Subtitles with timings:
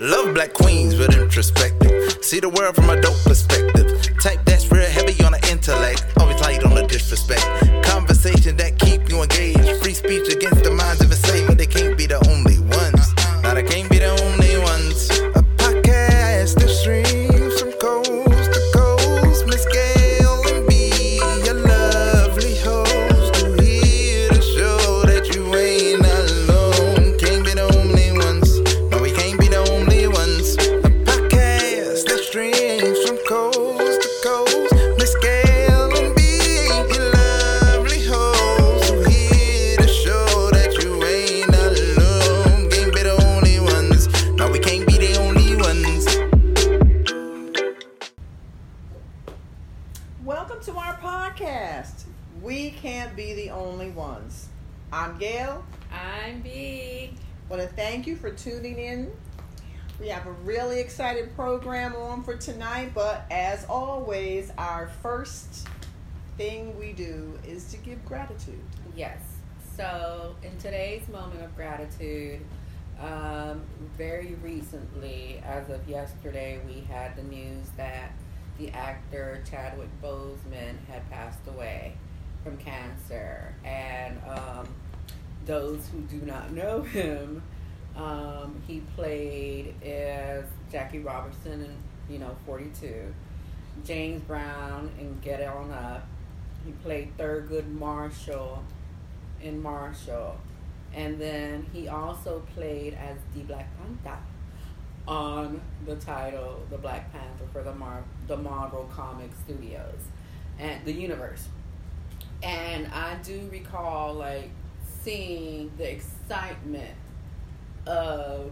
[0.00, 2.24] Love black queens with introspective.
[2.24, 4.00] See the world from a dope perspective.
[4.18, 6.09] Type that's real heavy on the intellect.
[64.60, 65.66] Our first
[66.36, 68.60] thing we do is to give gratitude.
[68.94, 69.18] Yes.
[69.74, 72.42] So, in today's moment of gratitude,
[73.00, 73.62] um,
[73.96, 78.12] very recently, as of yesterday, we had the news that
[78.58, 81.94] the actor Chadwick Boseman had passed away
[82.44, 83.54] from cancer.
[83.64, 84.68] And um,
[85.46, 87.42] those who do not know him,
[87.96, 93.14] um, he played as Jackie Robertson in, you know, 42.
[93.84, 96.06] James Brown in Get On Up.
[96.64, 98.62] He played Thurgood Marshall
[99.42, 100.36] in Marshall.
[100.94, 104.18] And then he also played as the Black Panther
[105.06, 110.08] on the title The Black Panther for the Mar- the Marvel Comic Studios
[110.58, 111.48] and the universe.
[112.42, 114.50] And I do recall like
[115.02, 116.94] seeing the excitement
[117.86, 118.50] of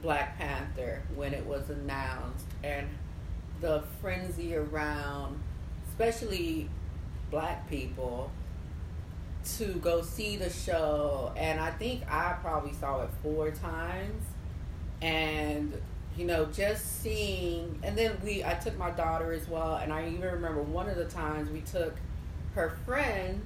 [0.00, 2.88] Black Panther when it was announced and
[3.62, 5.40] the frenzy around
[5.88, 6.68] especially
[7.30, 8.30] black people
[9.56, 11.32] to go see the show.
[11.36, 14.24] And I think I probably saw it four times.
[15.00, 15.80] And
[16.16, 19.76] you know just seeing and then we I took my daughter as well.
[19.76, 21.94] And I even remember one of the times we took
[22.54, 23.42] her friend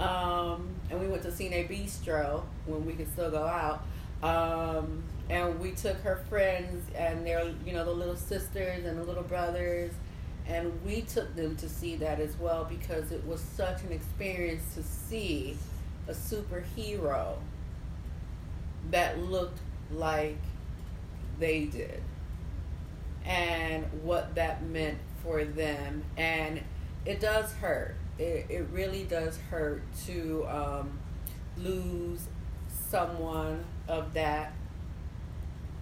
[0.00, 3.84] um, and we went to Cine Bistro when we could still go out.
[4.22, 9.04] Um, and we took her friends and their you know the little sisters and the
[9.04, 9.92] little brothers.
[10.46, 14.74] And we took them to see that as well because it was such an experience
[14.74, 15.56] to see
[16.06, 17.36] a superhero
[18.90, 19.58] that looked
[19.90, 20.36] like
[21.38, 22.02] they did
[23.24, 26.04] and what that meant for them.
[26.18, 26.60] And
[27.06, 27.94] it does hurt.
[28.18, 30.98] It, it really does hurt to um,
[31.56, 32.20] lose
[32.68, 34.52] someone of that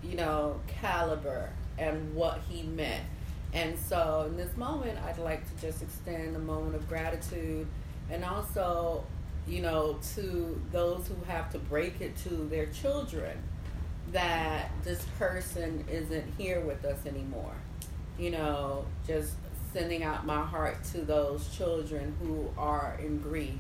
[0.02, 3.04] you know caliber and what he meant.
[3.52, 7.66] And so in this moment i'd like to just extend a moment of gratitude
[8.10, 9.04] and also
[9.46, 13.36] you know to those who have to break it to their children
[14.12, 17.54] that this person isn't here with us anymore.
[18.18, 19.34] You know just
[19.72, 23.58] sending out my heart to those children who are in grief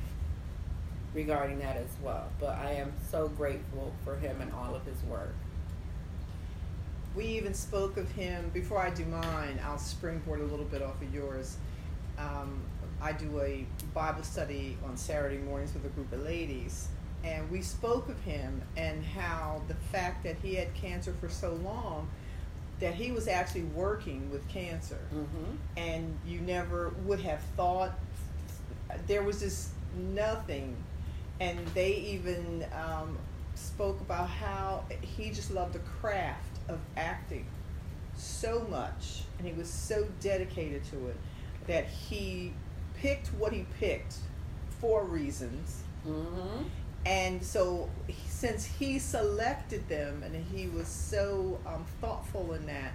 [1.14, 2.28] regarding that as well.
[2.38, 5.34] But i am so grateful for him and all of his work
[7.14, 11.00] We even spoke of him, before I do mine, I'll springboard a little bit off
[11.02, 11.56] of yours.
[12.18, 12.62] Um,
[13.00, 16.88] I do a Bible study on Saturday mornings with a group of ladies,
[17.24, 21.52] and we spoke of him and how the fact that he had cancer for so
[21.54, 22.08] long
[22.80, 25.56] that he was actually working with cancer mm-hmm.
[25.76, 27.92] and you never would have thought
[29.06, 30.76] there was just nothing
[31.38, 33.16] and they even um,
[33.54, 37.46] spoke about how he just loved the craft of acting
[38.16, 41.16] so much and he was so dedicated to it
[41.66, 42.52] that he
[42.94, 44.16] picked what he picked
[44.80, 45.82] for reasons.
[46.06, 46.64] Mm-hmm.
[47.06, 47.88] and so
[48.26, 52.92] since he selected them and he was so um, thoughtful in that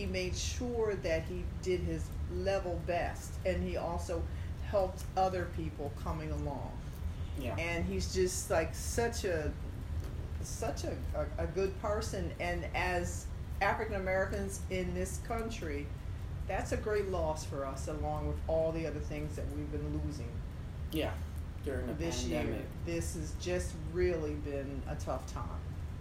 [0.00, 2.04] he made sure that he did his
[2.34, 3.32] level best.
[3.44, 4.22] And he also
[4.66, 6.70] helped other people coming along.
[7.38, 7.56] Yeah.
[7.56, 9.52] And he's just like such a
[10.42, 13.26] such a, a, a good person and as
[13.60, 15.86] african americans in this country
[16.48, 20.00] that's a great loss for us along with all the other things that we've been
[20.04, 20.28] losing.
[20.90, 21.12] Yeah
[21.64, 22.46] during the this year
[22.86, 25.44] this has just really been a tough time.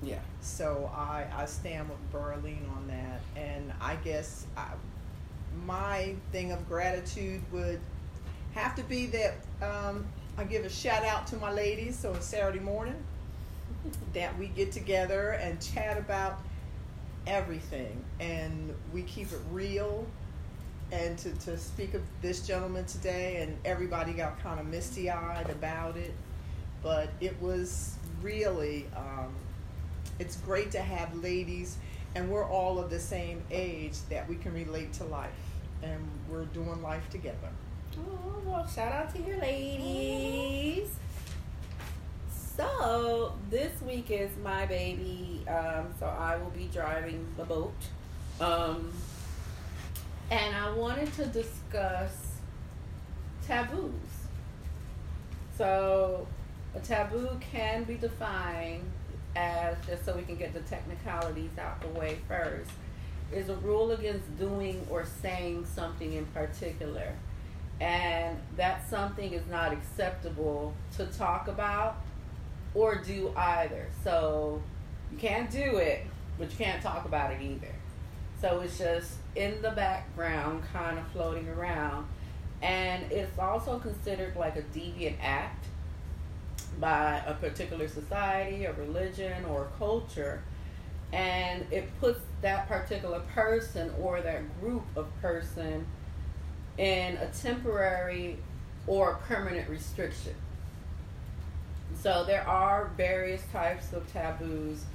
[0.02, 0.20] Yeah.
[0.42, 4.70] So i i stand with Berlin on that and i guess I,
[5.66, 7.80] my thing of gratitude would
[8.54, 10.06] have to be that um,
[10.38, 12.96] i give a shout out to my ladies so it's saturday morning
[14.14, 16.40] that we get together and chat about
[17.28, 20.06] everything, and we keep it real.
[20.92, 25.48] And to, to speak of this gentleman today, and everybody got kind of misty eyed
[25.52, 26.14] about it,
[26.82, 29.32] but it was really, um,
[30.18, 31.78] it's great to have ladies,
[32.16, 35.30] and we're all of the same age that we can relate to life,
[35.84, 37.50] and we're doing life together.
[37.96, 40.88] Oh, well, shout out to your ladies.
[42.60, 47.72] So, this week is my baby, um, so I will be driving the boat.
[48.42, 48.92] Um,
[50.30, 52.34] and I wanted to discuss
[53.48, 53.94] taboos.
[55.58, 56.28] So,
[56.76, 58.92] a taboo can be defined
[59.38, 62.72] as, just so we can get the technicalities out the way first,
[63.32, 67.14] is a rule against doing or saying something in particular.
[67.80, 72.02] And that something is not acceptable to talk about
[72.74, 73.88] or do either.
[74.04, 74.62] So
[75.12, 76.06] you can't do it,
[76.38, 77.74] but you can't talk about it either.
[78.42, 82.08] So it's just in the background, kind of floating around.
[82.62, 85.66] And it's also considered like a deviant act
[86.80, 90.42] by a particular society, a religion, or culture.
[91.12, 95.86] And it puts that particular person or that group of person
[96.78, 98.38] in a temporary
[98.88, 100.36] or permanent restriction.
[102.02, 104.86] So there are various types of taboos.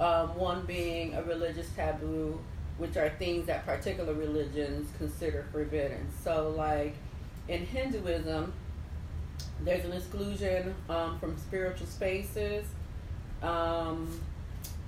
[0.00, 2.40] Um, one being a religious taboo,
[2.78, 6.08] which are things that particular religions consider forbidden.
[6.22, 6.94] So, like
[7.48, 8.52] in Hinduism,
[9.62, 12.66] there's an exclusion um, from spiritual spaces.
[13.42, 14.20] Um,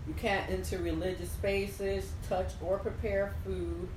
[0.06, 3.88] you can't enter religious spaces, touch or prepare food,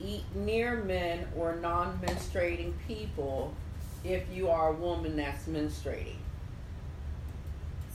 [0.00, 3.54] eat near men or non menstruating people
[4.02, 6.16] if you are a woman that's menstruating.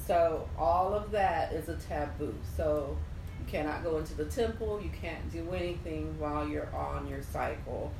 [0.05, 2.35] So all of that is a taboo.
[2.55, 2.97] So
[3.39, 4.79] you cannot go into the temple.
[4.81, 7.91] You can't do anything while you're on your cycle.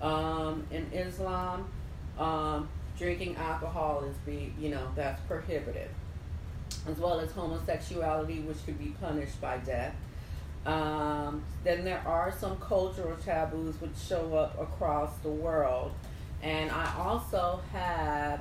[0.00, 1.68] Um, in Islam,
[2.18, 2.68] um,
[2.98, 5.88] drinking alcohol is be you know that's prohibited,
[6.88, 9.94] as well as homosexuality, which could be punished by death.
[10.66, 15.92] Um, then there are some cultural taboos which show up across the world,
[16.42, 18.40] and I also have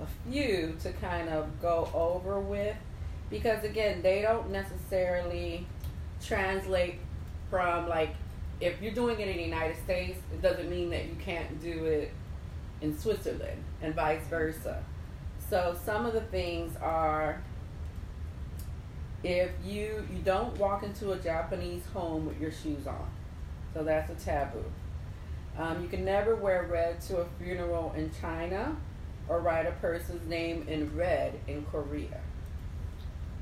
[0.00, 2.76] a few to kind of go over with.
[3.30, 5.66] Because again they don't necessarily
[6.24, 6.96] translate
[7.50, 8.14] from like
[8.60, 11.84] if you're doing it in the United States it doesn't mean that you can't do
[11.84, 12.10] it
[12.80, 14.82] in Switzerland and vice versa.
[15.50, 17.42] So some of the things are
[19.22, 23.10] if you you don't walk into a Japanese home with your shoes on.
[23.74, 24.64] So that's a taboo.
[25.58, 28.76] Um, you can never wear red to a funeral in China
[29.28, 32.20] or write a person's name in red in Korea.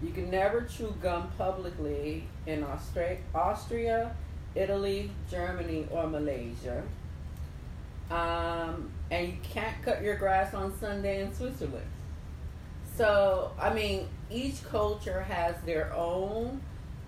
[0.03, 4.15] You can never chew gum publicly in Austra- Austria,
[4.55, 6.83] Italy, Germany, or Malaysia.
[8.11, 11.87] Um, and you can't cut your grass on Sunday in Switzerland.
[12.97, 16.61] So, I mean, each culture has their own,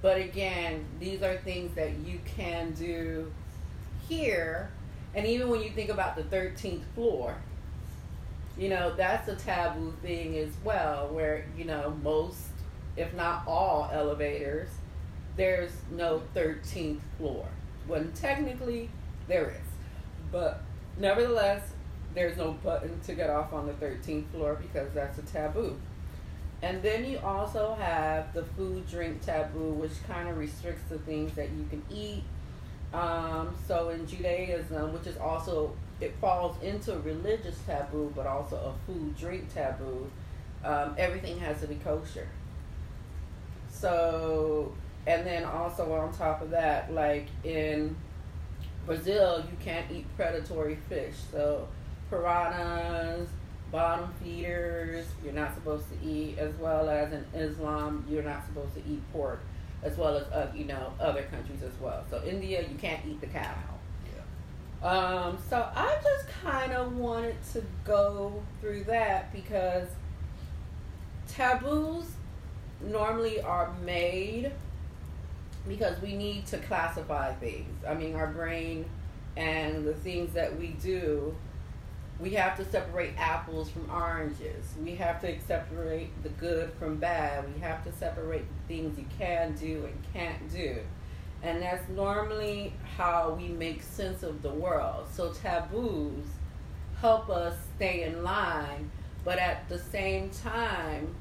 [0.02, 3.32] but again, these are things that you can do
[4.08, 4.70] here.
[5.14, 7.36] And even when you think about the 13th floor,
[8.58, 12.48] you know, that's a taboo thing as well, where, you know, most,
[12.96, 14.68] if not all elevators,
[15.36, 17.46] there's no 13th floor.
[17.86, 18.90] When technically
[19.28, 19.68] there is.
[20.32, 20.62] But
[20.98, 21.62] nevertheless,
[22.14, 25.76] there's no button to get off on the 13th floor because that's a taboo.
[26.60, 31.32] And then you also have the food drink taboo, which kind of restricts the things
[31.34, 32.24] that you can eat.
[32.92, 38.86] Um, so in Judaism, which is also it falls into religious taboo, but also a
[38.86, 40.10] food drink taboo.
[40.64, 42.28] Um, everything has to be kosher.
[43.70, 44.72] So,
[45.06, 47.96] and then also on top of that, like in
[48.86, 51.14] Brazil, you can't eat predatory fish.
[51.32, 51.68] So,
[52.10, 53.28] piranhas,
[53.70, 58.74] bottom feeders, you're not supposed to eat, as well as in Islam, you're not supposed
[58.74, 59.40] to eat pork,
[59.82, 62.04] as well as uh, you know other countries as well.
[62.10, 63.54] So, India, you can't eat the cow.
[64.82, 69.88] Um, so I just kind of wanted to go through that because
[71.26, 72.06] taboos
[72.80, 74.52] normally are made
[75.66, 77.84] because we need to classify things.
[77.86, 78.84] I mean, our brain
[79.36, 81.34] and the things that we do,
[82.20, 84.64] we have to separate apples from oranges.
[84.82, 87.52] We have to separate the good from bad.
[87.54, 90.78] We have to separate the things you can do and can't do.
[91.42, 95.06] And that's normally how we make sense of the world.
[95.12, 96.26] So taboos
[97.00, 98.90] help us stay in line,
[99.24, 101.14] but at the same time,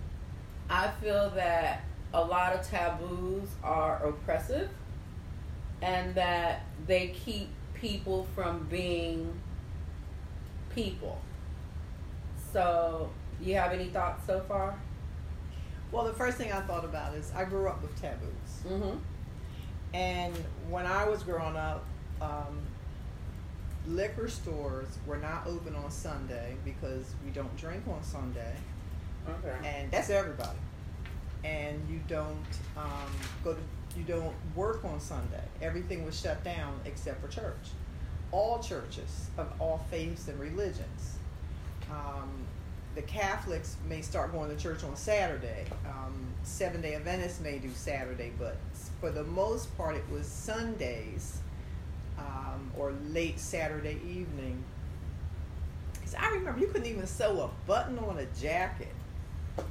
[0.69, 1.83] I feel that
[2.13, 4.69] a lot of taboos are oppressive
[5.81, 9.31] and that they keep people from being
[10.74, 11.21] people.
[12.51, 13.09] So,
[13.41, 14.79] you have any thoughts so far?
[15.91, 18.63] Well, the first thing I thought about is I grew up with taboos.
[18.67, 18.97] Mm-hmm.
[19.97, 20.35] And
[20.69, 21.83] when I was growing up,
[22.21, 22.59] um,
[23.87, 28.53] liquor stores were not open on Sunday because we don't drink on Sunday,
[29.27, 29.55] Okay.
[29.67, 30.59] and that's everybody.
[31.43, 32.45] And you don't
[32.77, 33.11] um,
[33.43, 33.59] go to,
[33.97, 35.43] you don't work on Sunday.
[35.63, 37.71] Everything was shut down except for church.
[38.31, 41.17] All churches of all faiths and religions.
[41.89, 42.29] Um,
[42.93, 45.65] the Catholics may start going to church on Saturday.
[45.87, 48.57] Um, Seven Day Adventists may do Saturday, but
[48.99, 51.39] for the most part, it was Sundays
[52.17, 54.63] um, or late Saturday evening.
[55.93, 58.93] Because I remember you couldn't even sew a button on a jacket.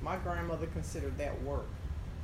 [0.03, 1.67] My grandmother considered that work.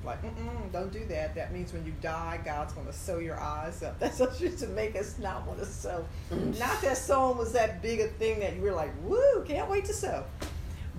[0.04, 1.35] Like, mm don't do that.
[1.35, 3.99] That means when you die, God's going to sew your eyes up.
[4.00, 6.04] That's what used to make us not want to sew.
[6.30, 9.85] Not that sewing was that big a thing that you were like, woo, can't wait
[9.87, 10.25] to sew.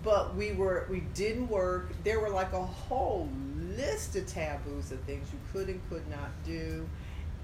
[0.04, 1.90] But we were, we didn't work.
[2.04, 3.30] There were like a whole
[3.78, 6.88] list of taboos of things you could and could not do.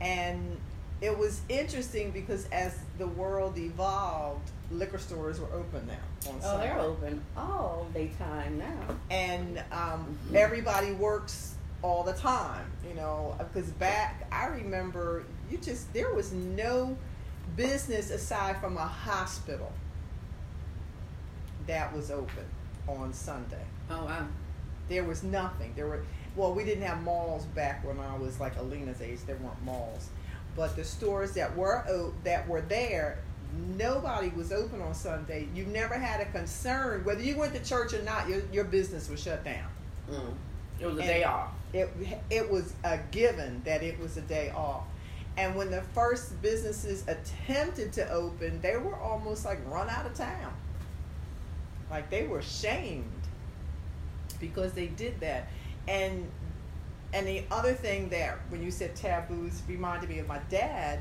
[0.01, 0.57] And
[1.01, 6.41] it was interesting because as the world evolved, liquor stores were open now on Oh,
[6.41, 6.67] Sunday.
[6.67, 8.95] they're open all daytime now.
[9.09, 10.35] and um, Mhm.
[10.35, 16.33] everybody works all the time you know because back i remember you just there was
[16.33, 16.97] no
[17.55, 19.71] business aside from a hospital
[21.67, 22.45] that was open
[22.87, 24.27] on sunday Oh, wow.
[24.87, 26.03] there was nothing there were
[26.35, 30.09] well we didn't have malls back when i was like alina's age there weren't malls
[30.55, 33.19] but the stores that were o- that were there
[33.77, 37.93] nobody was open on sunday you never had a concern whether you went to church
[37.93, 39.67] or not your, your business was shut down
[40.09, 40.33] Mm.
[40.79, 41.49] It was a And- day off.
[41.73, 41.89] it
[42.31, 44.83] it was a given that it was a day off.
[45.37, 50.15] And when the first businesses attempted to open, they were almost like run out of
[50.15, 50.51] town.
[51.91, 53.05] Like they were shamed
[54.39, 55.49] because they did that.
[55.87, 56.29] And
[57.13, 60.99] and the other thing there, when you said taboos reminded me of my dad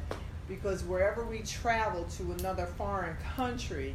[0.48, 3.94] because wherever we traveled to another foreign country,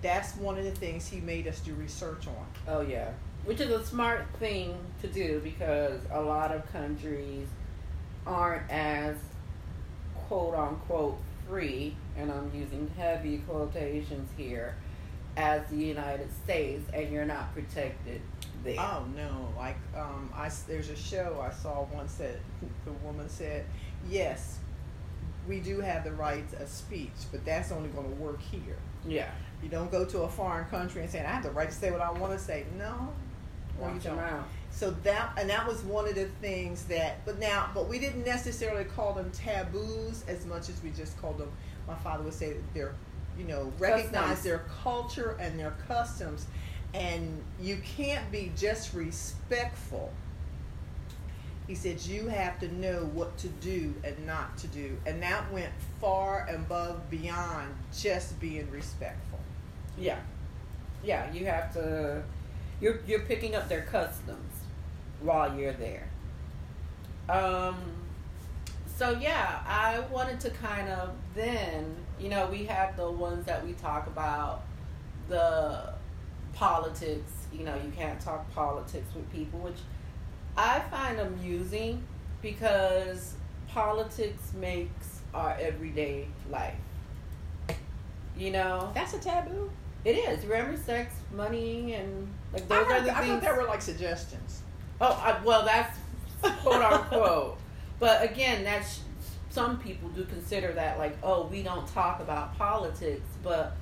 [0.00, 2.46] that's one of the things he made us do research on.
[2.66, 3.10] Oh yeah,
[3.44, 7.48] which is a smart thing to do because a lot of countries
[8.26, 9.16] aren't as
[10.14, 14.74] quote unquote free, and I'm using heavy quotations here,
[15.36, 18.22] as the United States, and you're not protected
[18.64, 18.78] there.
[18.78, 19.48] Oh no!
[19.56, 22.36] Like um, I there's a show I saw once that
[22.84, 23.64] the woman said,
[24.08, 24.58] "Yes,
[25.48, 28.76] we do have the right of speech, but that's only going to work here.
[29.06, 29.30] Yeah,
[29.62, 31.90] You don't go to a foreign country and say I have the right to say
[31.90, 32.64] what I want to say.
[32.78, 33.08] No,
[33.76, 34.18] you watch don't.
[34.18, 34.46] out.
[34.70, 37.24] So that and that was one of the things that.
[37.26, 41.38] But now, but we didn't necessarily call them taboos as much as we just called
[41.38, 41.50] them.
[41.88, 42.94] My father would say that they're,
[43.36, 44.42] you know, recognize Customs.
[44.44, 46.46] their culture and their customs,
[46.94, 50.12] and you can't be just respectful.
[51.66, 55.50] He said you have to know what to do and not to do, and that
[55.52, 59.38] went far above beyond just being respectful.
[59.96, 60.18] Yeah,
[61.04, 61.32] yeah.
[61.32, 62.22] You have to.
[62.80, 64.52] You're you're picking up their customs
[65.20, 66.08] while you're there.
[67.28, 67.76] Um.
[68.96, 73.64] So yeah, I wanted to kind of then you know we have the ones that
[73.64, 74.62] we talk about
[75.28, 75.94] the
[76.54, 77.30] politics.
[77.52, 79.76] You know you can't talk politics with people, which
[80.56, 82.02] I find amusing
[82.40, 83.34] because
[83.68, 86.74] politics makes our everyday life.
[88.36, 89.70] You know, That's a taboo.
[90.04, 90.44] it is.
[90.46, 93.42] Remember sex, money, and like I, those are heard, the I things.
[93.44, 94.62] thought they were like suggestions.
[95.00, 95.98] oh, I, well, that's
[96.62, 97.58] quote unquote.
[98.00, 99.00] but again, that's
[99.50, 103.76] some people do consider that like, oh, we don't talk about politics, but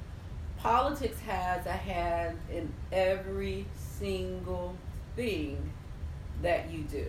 [0.62, 4.74] politics has a hand in every single
[5.16, 5.70] thing
[6.42, 7.06] that you do.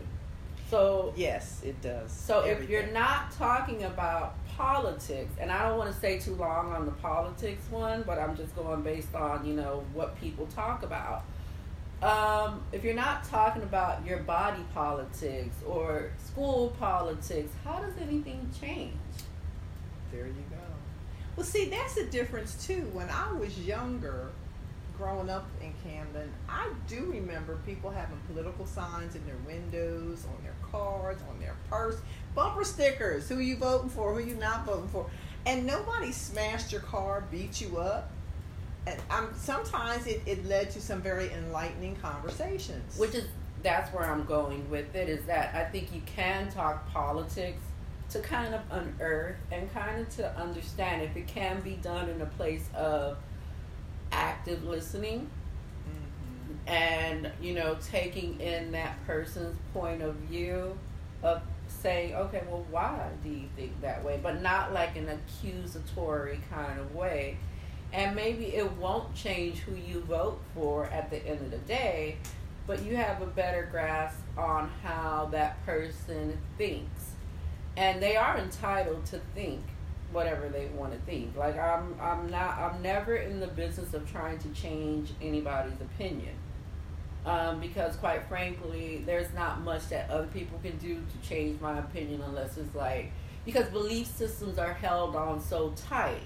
[0.70, 2.12] So Yes, it does.
[2.12, 6.72] so if you're not talking about politics, and I don't want to stay too long
[6.72, 10.84] on the politics one, but I'm just going based on you know what people talk
[10.84, 11.24] about.
[12.02, 18.50] Um, if you're not talking about your body politics or school politics, how does anything
[18.60, 18.96] change?
[20.12, 20.51] There you.
[21.42, 22.88] Well, see, that's the difference too.
[22.94, 24.28] When I was younger,
[24.96, 30.44] growing up in Camden, I do remember people having political signs in their windows, on
[30.44, 31.98] their cards, on their purse,
[32.36, 33.28] bumper stickers.
[33.28, 34.14] Who you voting for?
[34.14, 35.10] Who you not voting for?
[35.48, 38.12] And nobody smashed your car, beat you up.
[38.86, 43.00] And um, sometimes it, it led to some very enlightening conversations.
[43.00, 43.26] Which is
[43.64, 45.10] that's where I'm going with it.
[45.10, 47.64] Is that I think you can talk politics
[48.12, 52.22] to kind of unearth and kind of to understand if it can be done in
[52.22, 53.18] a place of
[54.12, 55.30] active listening
[55.88, 56.56] Mhm.
[56.68, 60.78] and you know taking in that person's point of view
[61.24, 64.20] of saying okay well why do you think that way?
[64.22, 67.38] But not like an accusatory kind of way.
[67.94, 72.18] And maybe it won't change who you vote for at the end of the day
[72.68, 77.11] but you have a better grasp on how that person thinks
[77.78, 79.62] and they are entitled to think
[80.12, 84.10] whatever they want to think like i'm i'm not i'm never in the business of
[84.12, 86.34] trying to change anybody's opinion
[87.26, 91.78] um, because quite frankly there's not much that other people can do to change my
[91.80, 93.12] opinion unless it's like
[93.46, 96.22] because belief systems are held on so tight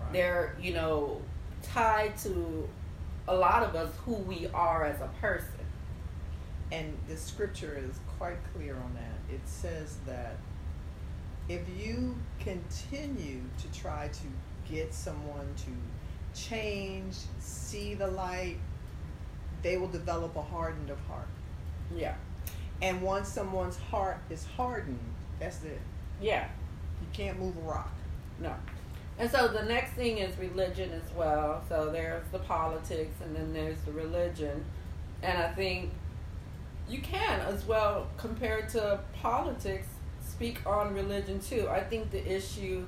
[0.00, 0.12] Right.
[0.12, 1.20] they're you know
[1.62, 2.68] tied to
[3.26, 5.48] a lot of us who we are as a person
[6.70, 9.34] And the scripture is quite clear on that.
[9.34, 10.36] It says that
[11.48, 18.58] if you continue to try to get someone to change, see the light,
[19.62, 21.28] they will develop a hardened of heart.
[21.94, 22.14] yeah
[22.82, 24.98] And once someone's heart is hardened,
[25.40, 25.80] that's it.
[26.20, 26.48] yeah
[27.00, 27.92] You can't move a rock.
[28.40, 28.54] No.
[29.18, 31.62] And so the next thing is religion as well.
[31.68, 34.64] So there's the politics and then there's the religion.
[35.22, 35.90] And I think
[36.88, 39.88] you can as well, compared to politics,
[40.38, 41.68] speak on religion too.
[41.68, 42.86] I think the issue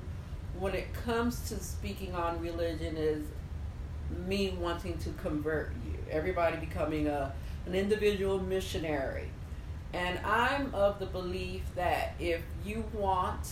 [0.57, 3.25] when it comes to speaking on religion is
[4.25, 5.97] me wanting to convert you.
[6.09, 7.33] Everybody becoming a
[7.65, 9.29] an individual missionary.
[9.93, 13.51] And I'm of the belief that if you want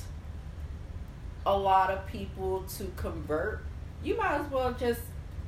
[1.45, 3.63] a lot of people to convert,
[4.01, 5.01] you might as well just,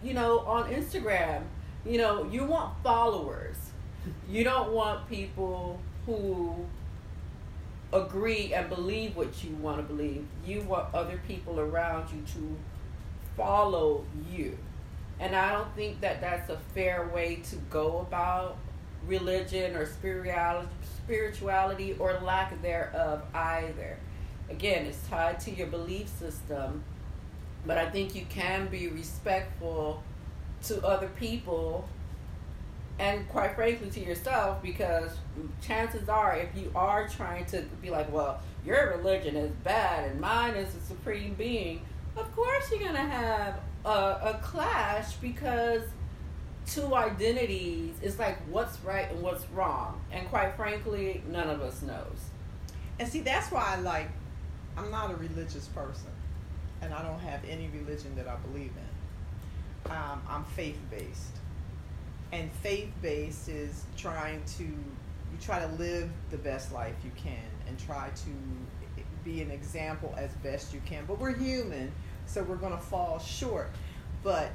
[0.04, 1.44] you know, on Instagram,
[1.86, 3.56] you know, you want followers.
[4.30, 6.66] You don't want people who
[7.94, 10.26] agree and believe what you want to believe.
[10.46, 12.58] You want other people around you to
[13.36, 14.58] follow you.
[15.20, 18.58] And I don't think that that's a fair way to go about
[19.06, 23.98] religion or spirituality, or lack thereof either.
[24.50, 26.84] Again, it's tied to your belief system,
[27.66, 30.02] but I think you can be respectful
[30.64, 31.90] to other people
[33.02, 35.12] and quite frankly to yourself because
[35.62, 40.22] chances are if you are trying to be like well your religion is bad and
[40.22, 41.82] mine is a supreme being
[42.16, 45.84] of course you're going to have a, a clash because
[46.68, 51.82] two identities is like what's right and what's wrong and quite frankly none of us
[51.82, 52.30] knows
[53.00, 54.10] And see, that's why I like,
[54.78, 56.12] I'm not a religious person,
[56.82, 59.92] and I don't have any religion that I believe in.
[59.92, 61.41] Um, I'm faith based.
[62.32, 67.50] And faith based is trying to, you try to live the best life you can
[67.68, 71.06] and try to be an example as best you can.
[71.06, 71.92] But we're human,
[72.26, 73.70] so we're going to fall short.
[74.24, 74.52] But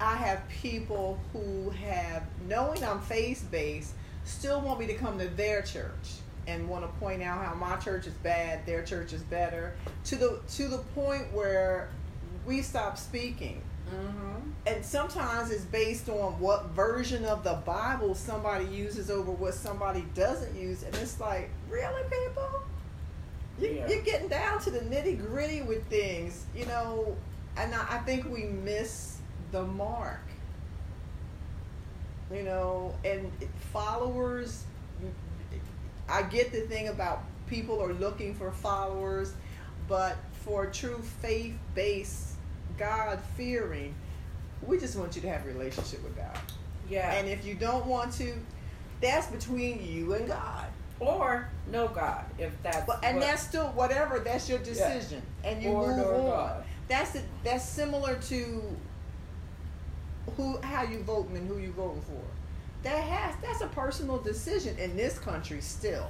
[0.00, 5.28] I have people who have, knowing I'm faith based, still want me to come to
[5.28, 9.22] their church and want to point out how my church is bad, their church is
[9.22, 11.88] better, to the to the point where
[12.44, 13.62] we stop speaking.
[13.88, 14.50] Mm-hmm.
[14.66, 20.04] And sometimes it's based on what version of the Bible somebody uses over what somebody
[20.14, 22.62] doesn't use, and it's like, really, people?
[23.60, 23.88] You, Yeah.
[23.88, 27.16] You're getting down to the nitty gritty with things, you know.
[27.56, 29.18] And I, I think we miss
[29.52, 30.20] the mark.
[32.32, 33.30] You know, and
[33.72, 34.64] followers.
[36.08, 39.32] I get the thing about people are looking for followers,
[39.88, 42.35] but for true faith based,
[42.78, 43.94] God fearing,
[44.66, 46.36] we just want you to have a relationship with God.
[46.88, 48.32] yeah And if you don't want to,
[49.00, 50.66] that's between you and God.
[51.00, 54.18] or no god if that's But and what- that's still whatever.
[54.20, 56.24] That's your decision, and you Or move no on.
[56.30, 56.64] God.
[56.88, 57.24] That's it.
[57.44, 58.62] That's similar to
[60.36, 62.22] who how you voting and who you voting for.
[62.82, 66.06] That has that's a personal decision in this country still.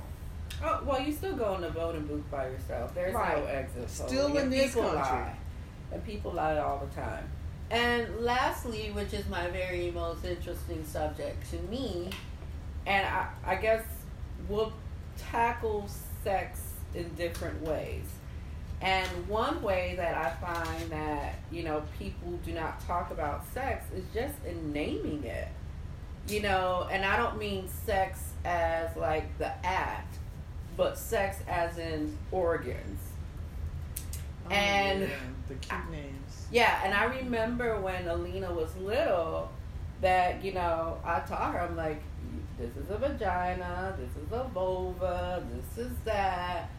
[0.63, 2.95] Oh, well, you still go in the voting booth by yourself.
[2.95, 3.37] There's Right.
[3.39, 3.91] no exit.
[3.91, 4.95] Still in this country.
[4.97, 5.35] Lie.
[5.93, 7.29] And people lie all the time.
[7.71, 12.11] And lastly, which is my very most interesting subject to me,
[12.87, 13.83] and I, I guess
[14.49, 14.73] we'll
[15.19, 15.89] tackle
[16.23, 16.61] sex
[16.95, 18.05] in different ways.
[18.81, 23.87] And one way that I find that, you know, people do not talk about sex
[23.95, 25.49] is just in naming it.
[26.29, 30.17] You know, and I don't mean sex as like the act,
[30.77, 33.01] but sex as in organs.
[34.51, 35.15] Oh, and- Oh, yeah,
[35.49, 36.47] the cute names.
[36.51, 39.51] Yeah, and I remember when Alina was little
[40.01, 42.03] that, you know, I taught her, I'm like,
[42.59, 46.71] this is a vagina, this is a vulva, this is that.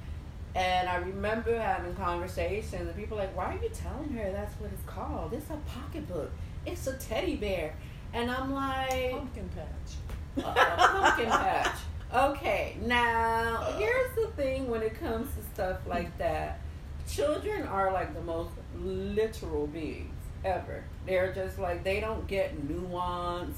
[0.56, 4.72] And I remember having conversations, and people like, "Why are you telling her that's what
[4.72, 5.34] it's called?
[5.34, 6.32] It's a pocketbook.
[6.66, 7.76] It's a teddy bear."
[8.14, 10.44] And I'm like, Pumpkin patch.
[10.44, 11.78] pumpkin patch.
[12.12, 16.60] Okay, now here's the thing: when it comes to stuff like that,
[17.08, 20.84] children are like the most literal beings ever.
[21.06, 23.58] They're just like they don't get nuance.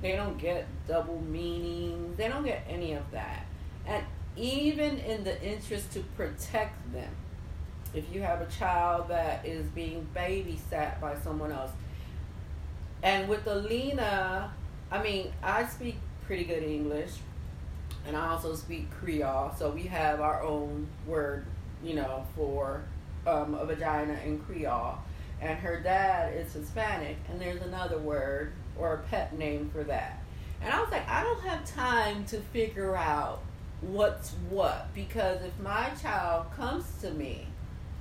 [0.00, 2.16] They don't get double meanings.
[2.16, 3.46] They don't get any of that.
[3.86, 4.04] And
[4.36, 7.10] even in the interest to protect them,
[7.94, 11.70] if you have a child that is being babysat by someone else,
[13.02, 14.52] and with Alina,
[14.90, 17.12] I mean, I speak pretty good English,
[18.06, 21.46] and I also speak Creole, so we have our own word,
[21.82, 22.82] you know, for
[23.26, 24.98] um, a vagina in Creole.
[25.40, 30.22] And her dad is Hispanic, and there's another word or a pet name for that.
[30.60, 33.40] And I was like, I don't have time to figure out
[33.80, 37.46] what's what because if my child comes to me,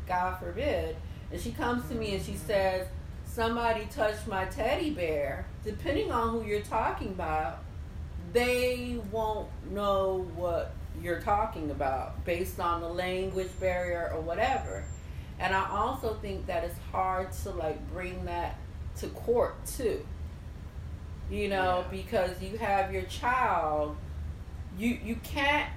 [0.08, 0.96] God forbid,
[1.32, 2.88] and she comes to me and she says,
[3.26, 7.60] Somebody touched my teddy bear, depending on who you're talking about,
[8.34, 14.84] they won't know what you're talking about based on the language barrier or whatever.
[15.40, 18.58] And I also think that it's hard to like bring that
[18.98, 20.06] to court too.
[21.30, 21.88] You know, Yeah.
[21.92, 23.96] because you have your child
[24.78, 25.70] you you can't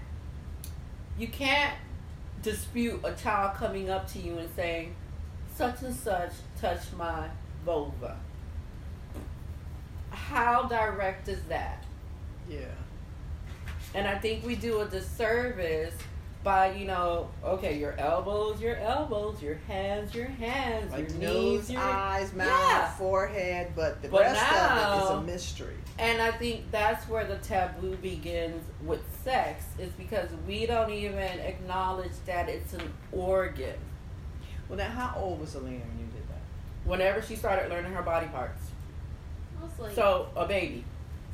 [1.19, 1.75] you can't
[2.43, 4.95] dispute a child coming up to you and saying
[5.55, 7.29] such and such touched my
[7.65, 8.17] vulva.
[10.11, 11.85] How direct is that?
[12.49, 12.65] Yeah.
[13.95, 15.95] And I think we do a disservice
[16.43, 21.69] by, you know, okay, your elbows, your elbows, your hands, your hands, Like your nose,
[21.69, 22.91] knees, your eyes, mouth, Yeah.
[22.93, 25.77] forehead, but the But rest of it is a mystery.
[25.99, 31.41] And I think that's where the taboo begins with sex, is because we don't even
[31.41, 33.77] acknowledge that it's an organ.
[34.69, 36.41] Well, now, how old was Elena when you did that?
[36.89, 38.63] Whenever she started learning her body parts.
[39.61, 39.95] Mostly.
[39.95, 40.85] So, a baby.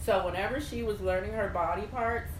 [0.05, 2.33] So, whenever she was learning her body parts,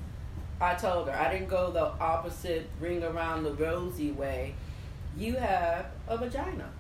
[0.61, 4.55] I told her, I didn't go the opposite ring around the rosy way.
[5.17, 6.71] You have a vagina.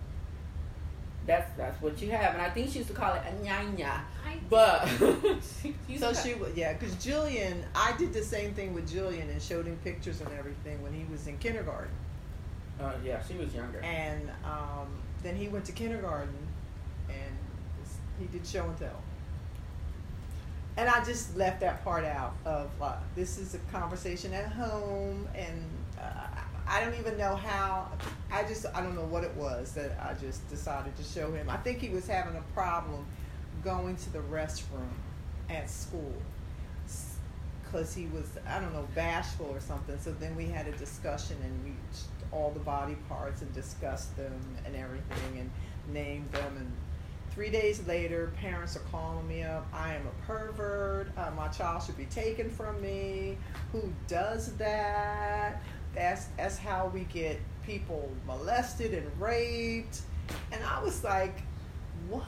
[1.26, 2.34] That's that's what you have.
[2.34, 4.00] And I think she used to call it a nyanya.
[4.48, 4.88] But
[5.98, 9.66] So she, wa- yeah, because Julian, I did the same thing with Julian and showed
[9.66, 11.90] him pictures and everything when he was in kindergarten.
[12.80, 13.80] Uh, yeah, she was younger.
[13.80, 14.88] And um,
[15.22, 16.36] then he went to kindergarten
[17.08, 17.36] and
[18.20, 19.02] he did show and tell.
[20.76, 25.26] And I just left that part out of like, this is a conversation at home
[25.34, 25.62] and
[25.98, 26.26] uh,
[26.68, 27.90] I don't even know how,
[28.30, 31.48] I just, I don't know what it was that I just decided to show him.
[31.48, 33.06] I think he was having a problem
[33.64, 34.88] going to the restroom
[35.48, 36.12] at school
[37.62, 39.98] because he was, I don't know, bashful or something.
[39.98, 41.72] So then we had a discussion and we
[42.32, 45.50] all the body parts and discussed them and everything and
[45.92, 46.56] named them.
[46.56, 46.72] And
[47.36, 49.66] three days later, parents are calling me up.
[49.70, 51.08] I am a pervert.
[51.18, 53.36] Uh, my child should be taken from me.
[53.72, 55.62] Who does that?
[55.94, 60.00] That's that's how we get people molested and raped.
[60.50, 61.42] And I was like,
[62.08, 62.24] what?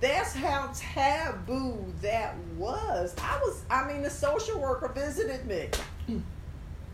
[0.00, 3.12] That's how taboo that was.
[3.20, 5.68] I was, I mean, the social worker visited me.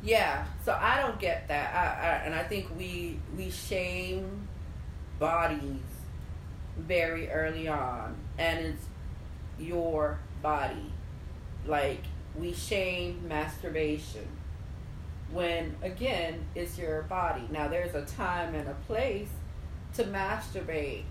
[0.02, 1.74] Yeah, so I don't get that.
[1.74, 4.46] I, I and I think we we shame
[5.18, 5.80] bodies
[6.76, 8.84] very early on, and it's
[9.58, 10.92] your body.
[11.66, 12.02] Like
[12.38, 14.28] we shame masturbation
[15.30, 17.42] when again it's your body.
[17.50, 19.28] Now there's a time and a place
[19.94, 21.04] to masturbate.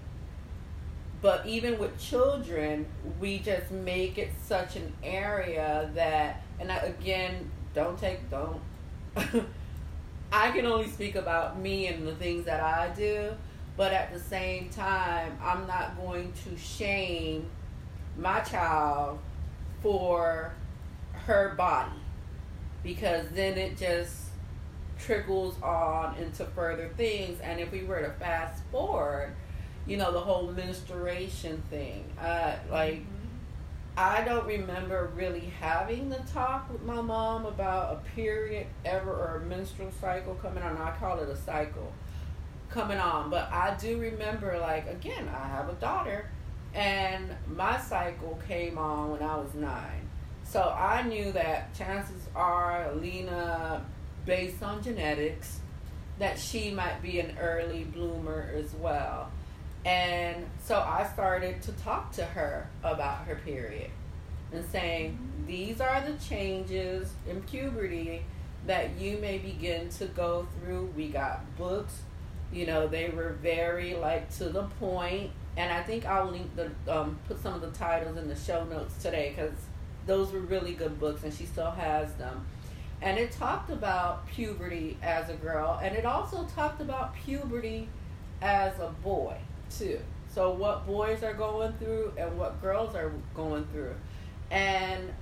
[1.22, 2.86] But even with children,
[3.20, 8.62] we just make it such an area that, and I, again, don't take, don't
[10.32, 13.32] I can only speak about me and the things that I do,
[13.78, 17.50] but at the same time, I'm not going to shame
[18.18, 19.20] my child
[19.82, 20.54] for
[21.14, 21.92] her body
[22.84, 24.26] because then it just
[24.98, 27.40] trickles on into further things.
[27.42, 29.36] And if we were to fast forward,
[29.86, 33.02] you know, the whole menstruation thing, uh, like,
[33.98, 39.42] I don't remember really having the talk with my mom about a period ever or
[39.44, 40.78] a menstrual cycle coming on.
[40.78, 41.94] I call it a cycle
[42.76, 46.30] coming on, but I do remember, like, again, I have a daughter,
[46.74, 50.10] and my cycle came on when I was nine.
[50.44, 53.84] So I knew that chances are, Lena,
[54.26, 55.62] based on genetics,
[56.20, 59.32] that she might be an early bloomer as well.
[59.86, 63.90] And so I started to talk to her about her period
[64.52, 68.24] and saying, these are the changes in puberty
[68.68, 70.92] that you may begin to go through.
[70.96, 72.02] We got books,
[72.54, 76.72] you know, they were very like to the point, and I think I'll link the
[76.88, 79.56] um, put some of the titles in the show notes today because
[80.06, 82.46] those were really good books, and she still has them.
[83.02, 87.90] And it talked about puberty as a girl, and it also talked about puberty
[88.42, 89.38] as a boy
[89.70, 90.00] too.
[90.36, 93.96] So what boys are going through and what girls are going through.
[94.52, 95.14] And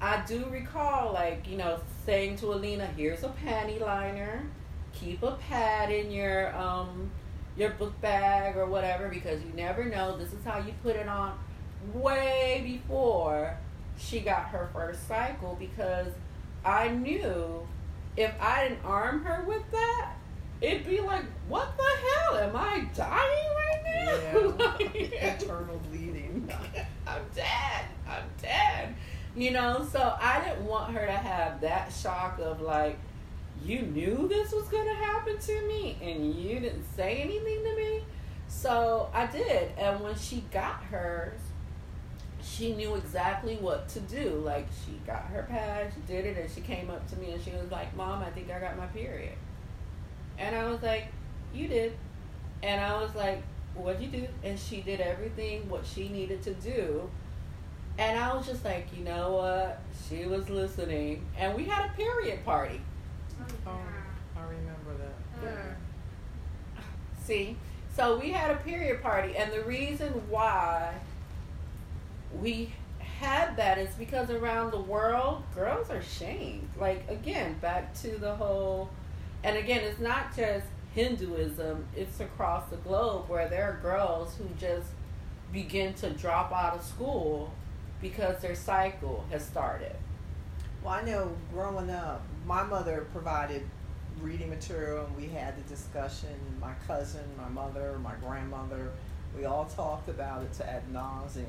[0.00, 4.44] I do recall like, you know, saying to Alina, here's a panty liner,
[5.00, 7.10] keep a pad in your um
[7.56, 10.16] your book bag or whatever because you never know.
[10.16, 11.38] This is how you put it on
[11.92, 13.56] way before
[13.98, 16.12] she got her first cycle because
[16.64, 17.66] I knew
[18.16, 20.12] if I didn't arm her with that,
[20.60, 22.38] it'd be like, what the hell?
[22.38, 24.14] Am I dying right now?
[24.14, 24.50] Yeah.
[24.80, 26.50] Like, Internal bleeding.
[27.06, 27.84] I'm dead.
[28.08, 28.94] I'm dead.
[29.36, 32.98] You know, so I didn't want her to have that shock of like,
[33.64, 37.76] you knew this was going to happen to me and you didn't say anything to
[37.76, 38.04] me.
[38.48, 39.72] So I did.
[39.78, 41.38] And when she got hers,
[42.42, 44.42] she knew exactly what to do.
[44.44, 47.42] Like, she got her pad, she did it, and she came up to me and
[47.42, 49.34] she was like, Mom, I think I got my period.
[50.38, 51.08] And I was like,
[51.54, 51.92] You did.
[52.62, 53.42] And I was like,
[53.74, 54.26] What'd you do?
[54.42, 57.08] And she did everything what she needed to do.
[57.98, 59.82] And I was just like, You know what?
[60.08, 61.26] She was listening.
[61.36, 62.80] And we had a period party.
[63.66, 63.78] Oh,
[64.36, 65.04] I remember
[65.42, 65.48] that.
[65.48, 66.80] Uh.
[67.24, 67.56] See?
[67.96, 70.94] So we had a period party, and the reason why
[72.40, 76.68] we had that is because around the world, girls are shamed.
[76.78, 78.90] Like, again, back to the whole,
[79.44, 84.46] and again, it's not just Hinduism, it's across the globe where there are girls who
[84.58, 84.88] just
[85.52, 87.52] begin to drop out of school
[88.00, 89.94] because their cycle has started.
[90.82, 93.62] Well, I know growing up, my mother provided
[94.22, 96.34] reading material and we had the discussion.
[96.60, 98.90] My cousin, my mother, my grandmother,
[99.36, 101.44] we all talked about it to ad nauseum.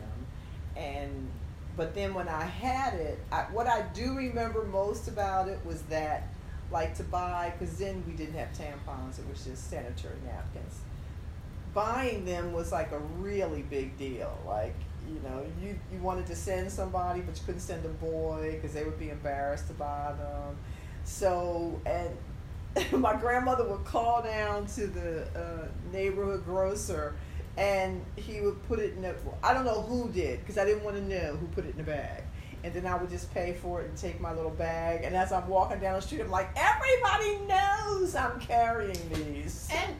[0.75, 1.29] And
[1.77, 5.81] but then when I had it, I, what I do remember most about it was
[5.83, 6.27] that,
[6.69, 10.79] like to buy, because then we didn't have tampons; it was just sanitary napkins.
[11.73, 14.37] Buying them was like a really big deal.
[14.45, 14.75] Like
[15.13, 18.73] you know, you you wanted to send somebody, but you couldn't send a boy because
[18.73, 20.57] they would be embarrassed to buy them.
[21.03, 22.17] So and
[23.01, 27.15] my grandmother would call down to the uh, neighborhood grocer
[27.57, 30.83] and he would put it in the, I don't know who did because I didn't
[30.83, 32.23] want to know who put it in the bag.
[32.63, 35.03] And then I would just pay for it and take my little bag.
[35.03, 39.67] And as I'm walking down the street, I'm like, everybody knows I'm carrying these.
[39.71, 39.95] And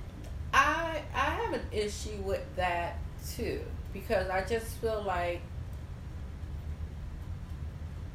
[0.54, 3.00] I I have an issue with that
[3.36, 3.62] too
[3.94, 5.42] because I just feel like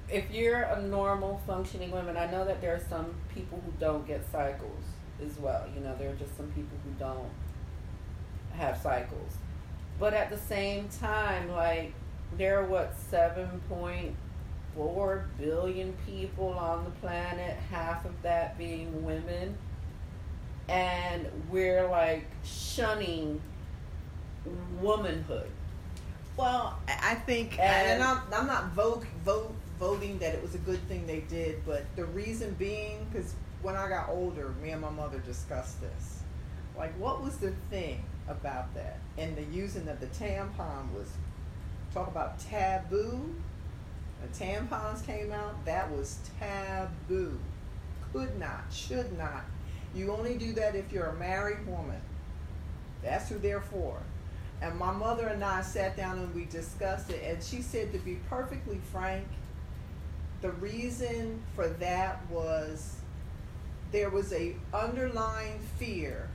[0.08, 4.06] if you're a normal functioning woman, I know that there are some people who don't
[4.06, 4.84] get cycles
[5.24, 5.64] as well.
[5.74, 7.30] You know, there are just some people who don't
[8.52, 9.32] have cycles.
[9.98, 11.92] But at the same time, like
[12.36, 14.14] there are what seven point
[14.74, 19.56] four billion people on the planet, half of that being women.
[20.68, 23.40] And we're like shunning
[24.80, 25.50] womanhood.
[26.36, 30.54] Well, I I think, And- and, I'm, I'm not vote, vote, voting that it was
[30.54, 34.70] a good thing they did, but the reason being, because when I got older, me
[34.70, 36.20] and my mother discussed this.
[36.76, 38.98] Like, what was the thing about that?
[39.16, 41.08] And the using of the tampon was,
[41.94, 43.34] talk about taboo.
[44.22, 47.38] The tampons came out, that was taboo.
[48.12, 49.44] Could not, should not.
[49.94, 52.00] You only do that if you're a married woman.
[53.02, 53.98] That's who they're for.
[54.62, 57.98] And my mother and I sat down and we discussed it, and she said, to
[57.98, 59.26] be perfectly frank,
[60.40, 62.96] the reason for that was
[63.92, 66.28] there was a underlying fear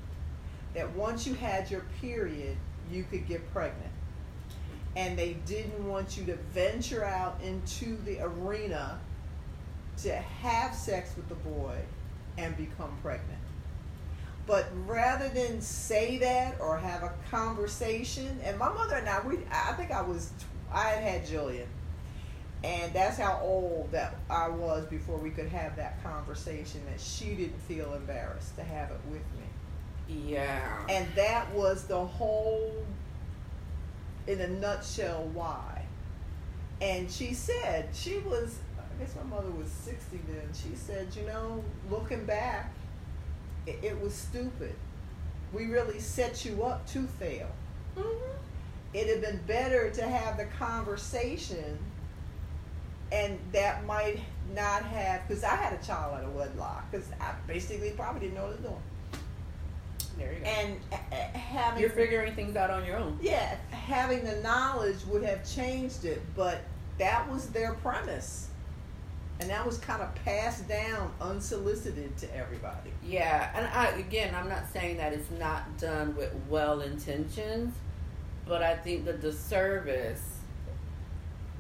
[0.74, 2.58] that once you had your period,
[2.92, 3.92] you could get pregnant.
[4.96, 9.00] And they didn't want you to venture out into the arena
[10.04, 11.78] to have sex with the boy
[12.38, 13.41] and become pregnant.
[14.48, 19.38] But rather than say that or have a conversation, and my mother and I, we,
[19.52, 20.32] I think I was,
[20.74, 21.68] I had had Julian,
[22.64, 26.82] and that's how old that I was before we could have that conversation.
[26.92, 30.86] That she didn't feel embarrassed to have it with me, Yeah.
[30.90, 32.74] and that was the whole,
[34.28, 35.86] in a nutshell, why.
[36.82, 40.50] And she said she was, I guess my mother was sixty then.
[40.54, 42.74] She said, you know, looking back
[43.68, 44.76] it, it was stupid.
[45.54, 47.48] We really set you up to fail.
[47.98, 48.16] Mhm.
[48.94, 51.78] It had been better to have the conversation
[53.12, 54.20] and that might
[54.56, 58.36] not have because I had a child out of wedlock because I basically probably didn't
[58.36, 58.82] know what I was doing.
[60.18, 60.46] There you go.
[60.46, 63.18] And uh, uh, having You're figuring things out on your own.
[63.22, 66.62] yeah, having the knowledge would have changed it, but
[66.98, 68.48] that was their premise.
[69.42, 72.92] And that was kind of passed down unsolicited to everybody.
[73.04, 77.74] Yeah, and I again, I'm not saying that it's not done with well intentions,
[78.48, 80.22] but I think the disservice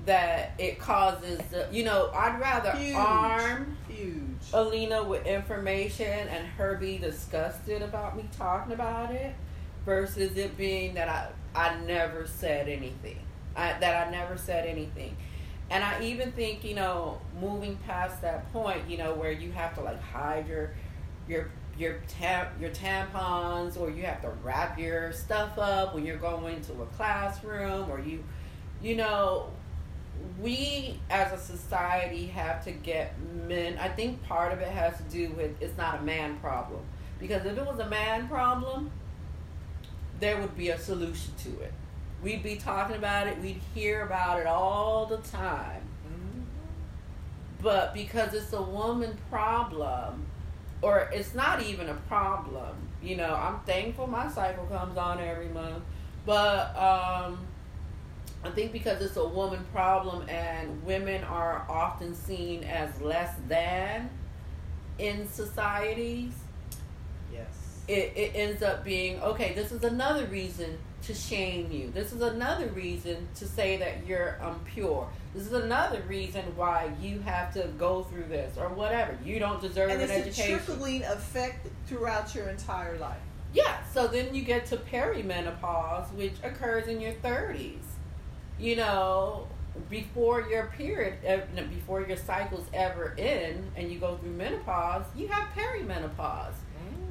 [0.06, 2.96] that it causes, the, you know, I'd rather Huge.
[2.96, 4.20] arm Huge.
[4.54, 9.36] Alina with information and her be disgusted about me talking about it
[9.86, 13.20] versus it being that I I never said anything.
[13.56, 15.17] I, that I never said anything.
[15.72, 19.74] And I even think, you know, moving past that point, you know, where you have
[19.76, 20.72] to like hide your
[21.30, 26.18] your your tam- your tampons or you have to wrap your stuff up when you're
[26.18, 28.22] going to a classroom or you
[28.82, 29.50] you know
[30.40, 33.14] we as a society have to get
[33.48, 36.82] men i think part of it has to do with it's not a man problem.
[37.20, 38.92] Because if it was a man problem
[40.20, 41.74] there would be a solution to it
[42.24, 45.82] we'd be talking about it we'd hear about it all the time.
[47.62, 50.26] But because it's a woman problem
[50.82, 55.50] or it's not even a problem you know i'm thankful my cycle comes on every
[55.50, 55.84] month.
[56.26, 57.40] But um
[58.44, 64.10] I think because it's a woman problem and women are often seen as less than
[64.98, 66.34] in societies,
[67.32, 67.82] Yes.
[67.88, 71.90] it, it ends up being okay, this is another reason to shame you.
[71.92, 75.08] This is another reason to say that you're impure.
[75.34, 79.18] This is another reason why you have to go through this or whatever.
[79.24, 80.66] You don't deserve and an it's a education.
[80.66, 83.20] trickling effect throughout your entire life.
[83.54, 87.84] Yeah, so then you get to perimenopause, which occurs in your 30s.
[88.60, 89.48] You know,
[89.90, 95.28] before your period, uh, before your cycle's ever end and you go through menopause, you
[95.28, 96.54] have perimenopause.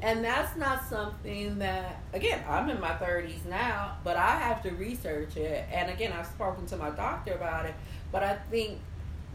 [0.03, 4.71] And that's not something that, again, I'm in my 30s now, but I have to
[4.71, 5.67] research it.
[5.71, 7.75] And again, I've spoken to my doctor about it,
[8.11, 8.79] but I think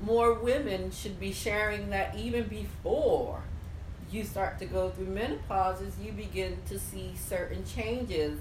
[0.02, 3.42] more women should be sharing that even before
[4.12, 8.40] you start to go through menopause as you begin to see certain changes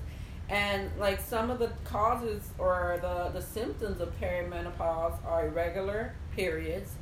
[0.48, 6.92] and like some of the causes or the, the symptoms of perimenopause are irregular periods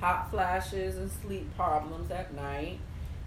[0.00, 2.78] hot flashes and sleep problems at night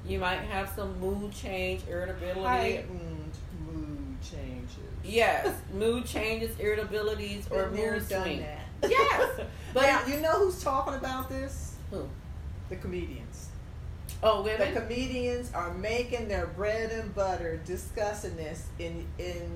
[0.08, 3.32] you might have some mood change irritability Heightened
[3.66, 4.78] mood changes.
[5.04, 8.66] yes mood changes irritabilities or there, mood swings that.
[8.90, 9.42] yes
[9.74, 11.76] but now, you know who's talking about this?
[11.92, 12.08] Who?
[12.70, 13.50] The comedians.
[14.24, 19.50] oh The comedians are making their bread and butter discussing this in in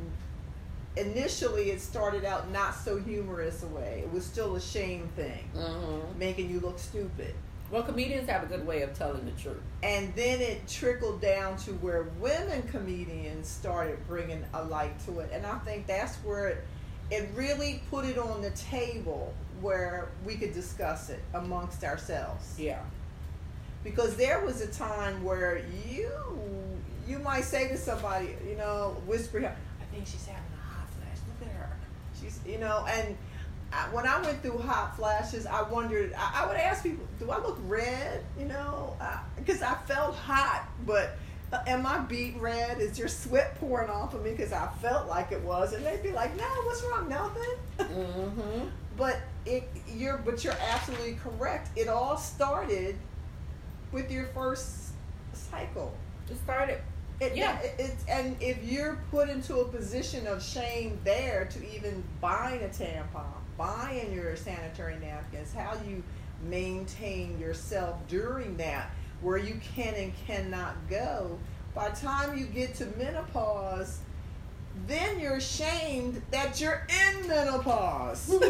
[0.98, 4.02] initially it started out not so humorous a way.
[4.06, 7.34] It was still a shame thing, hmm making you look stupid.
[7.72, 11.58] Well comedians have a good way of telling the truth And then it trickled down
[11.58, 15.30] to where women comedians started bringing a light to it.
[15.34, 16.64] And I think that's where it,
[17.12, 22.56] it really put it on the table where we could discuss it amongst ourselves.
[22.58, 22.82] yeah
[23.84, 26.10] Because there was a time where you
[27.08, 31.18] you might say to somebody, you know, whisper, I think she's having a hot flash.
[31.40, 31.70] Look at her.
[32.20, 33.16] She's, you know, and
[33.76, 36.14] I, when I went through hot flashes, I wondered.
[36.18, 38.96] I, I would ask people, "Do I look red?" You know,
[39.36, 41.18] because I felt hot, but
[41.52, 42.80] uh, am I beet red?
[42.80, 45.74] Is there sweat pouring off of me because I felt like it was?
[45.74, 47.10] And they'd be like, "No, what's wrong?
[47.10, 51.70] Nothing." mm-hmm but it, you're, but you're absolutely correct.
[51.76, 52.96] It all started
[53.92, 54.94] with your first
[55.34, 55.94] cycle.
[56.30, 56.80] it started
[57.20, 57.60] It, Yeah.
[57.60, 62.64] It, it's and if you're put into a position of shame there to even buying
[62.64, 63.26] a tampon,
[63.58, 66.04] buying your sanitary napkins, how you
[66.44, 68.92] maintain yourself during that,
[69.22, 71.38] where you can and cannot go.
[71.74, 74.00] By the time you get to menopause,
[74.88, 78.30] then you're ashamed that you're in menopause.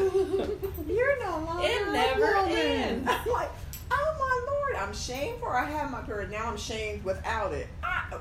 [0.87, 3.07] you're no longer It never ends.
[3.11, 3.49] I'm like,
[3.91, 6.31] oh my lord, I'm shamed for I have my period.
[6.31, 7.67] Now I'm shamed without it.
[7.83, 8.17] I,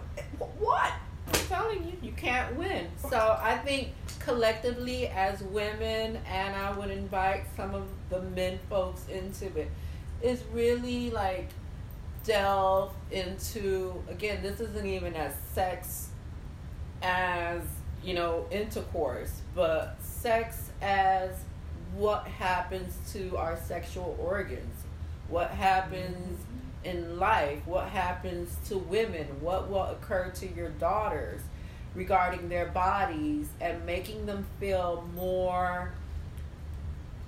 [0.58, 0.92] what?
[1.28, 2.86] I'm telling you, you can't win.
[3.08, 3.88] So I think
[4.24, 9.70] collectively as women, and I would invite some of the men folks into it,
[10.22, 11.50] is really like
[12.24, 16.08] delve into again, this isn't even as sex
[17.02, 17.60] as,
[18.02, 21.30] you know, intercourse, but sex as
[21.94, 24.84] what happens to our sexual organs,
[25.28, 26.88] what happens mm-hmm.
[26.88, 31.42] in life, what happens to women, what will occur to your daughters
[31.94, 35.92] regarding their bodies, and making them feel more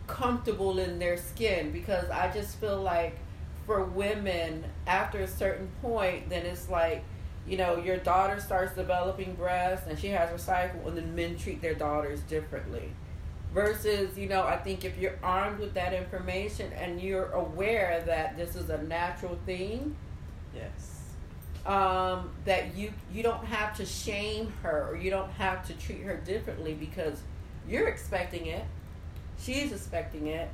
[0.06, 3.18] comfortable in their skin because I just feel like
[3.66, 7.02] for women after a certain point then it's like
[7.46, 11.36] you know your daughter starts developing breasts and she has her cycle and then men
[11.36, 12.92] treat their daughters differently
[13.52, 18.36] versus you know i think if you're armed with that information and you're aware that
[18.36, 19.96] this is a natural thing
[20.54, 20.86] Yes.
[21.66, 26.02] Um, that you you don't have to shame her or you don't have to treat
[26.02, 27.20] her differently because
[27.68, 28.64] you're expecting it
[29.38, 30.48] she's expecting it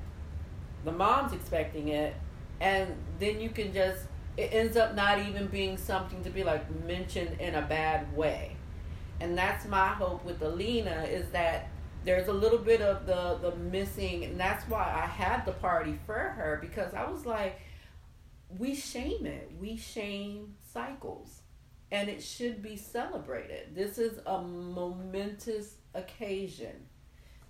[0.84, 2.14] the mom's expecting it
[2.60, 4.06] and then you can just
[4.36, 8.56] it ends up not even being something to be like mentioned in a bad way.
[9.20, 11.68] And that's my hope with alina is that
[12.04, 15.96] there's a little bit of the the missing and that's why i had the party
[16.04, 17.60] for her because i was like
[18.58, 19.50] we shame it.
[19.60, 21.42] We shame cycles
[21.90, 23.74] and it should be celebrated.
[23.74, 26.86] This is a momentous occasion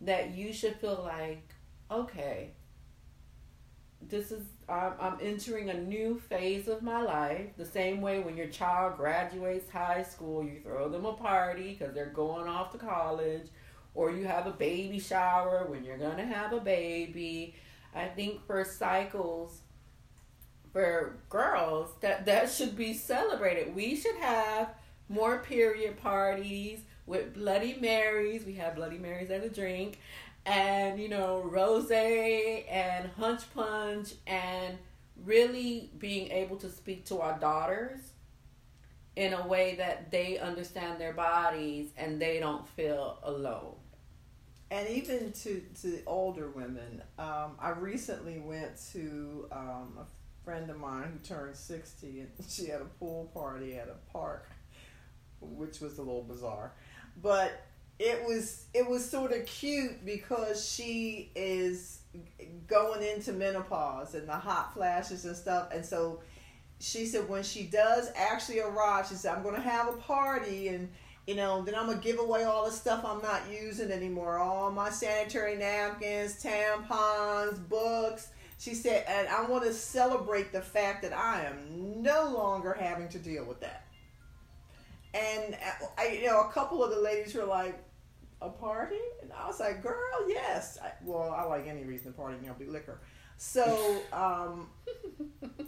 [0.00, 1.54] that you should feel like
[1.90, 2.50] okay
[4.08, 7.56] this is I'm, I'm entering a new phase of my life.
[7.56, 11.94] The same way when your child graduates high school you throw them a party because
[11.94, 13.48] they're going off to college
[13.94, 17.54] or you have a baby shower when you're going to have a baby.
[17.94, 19.60] I think for cycles
[20.72, 23.74] for girls that that should be celebrated.
[23.74, 24.70] We should have
[25.08, 28.44] more period parties with bloody marys.
[28.44, 29.98] We have bloody marys as a drink.
[30.44, 34.76] And you know rose and hunch punch and
[35.24, 38.00] really being able to speak to our daughters
[39.14, 43.74] in a way that they understand their bodies and they don't feel alone.
[44.70, 50.06] And even to to older women um, i recently went to um, a
[50.44, 54.48] friend of mine who turned 60 and she had a pool party at a park
[55.40, 56.72] which was a little bizarre.
[57.20, 57.52] But
[57.98, 62.00] it was it was sort of cute because she is
[62.66, 65.68] going into menopause and the hot flashes and stuff.
[65.72, 66.20] And so
[66.80, 70.66] she said when she does actually arrive she said i'm going to have a party
[70.66, 70.90] and
[71.28, 74.38] you know then i'm going to give away all the stuff i'm not using anymore.
[74.38, 78.28] All my sanitary napkins tampons books
[78.62, 83.08] she said and i want to celebrate the fact that i am no longer having
[83.08, 83.84] to deal with that
[85.14, 85.56] and
[85.98, 87.78] I, you know, a couple of the ladies were like,
[88.40, 92.18] "A party?" And I was like, "Girl, yes." I, well, I like any reason to
[92.18, 93.00] party, you know, be liquor.
[93.36, 93.64] So
[94.12, 94.68] um,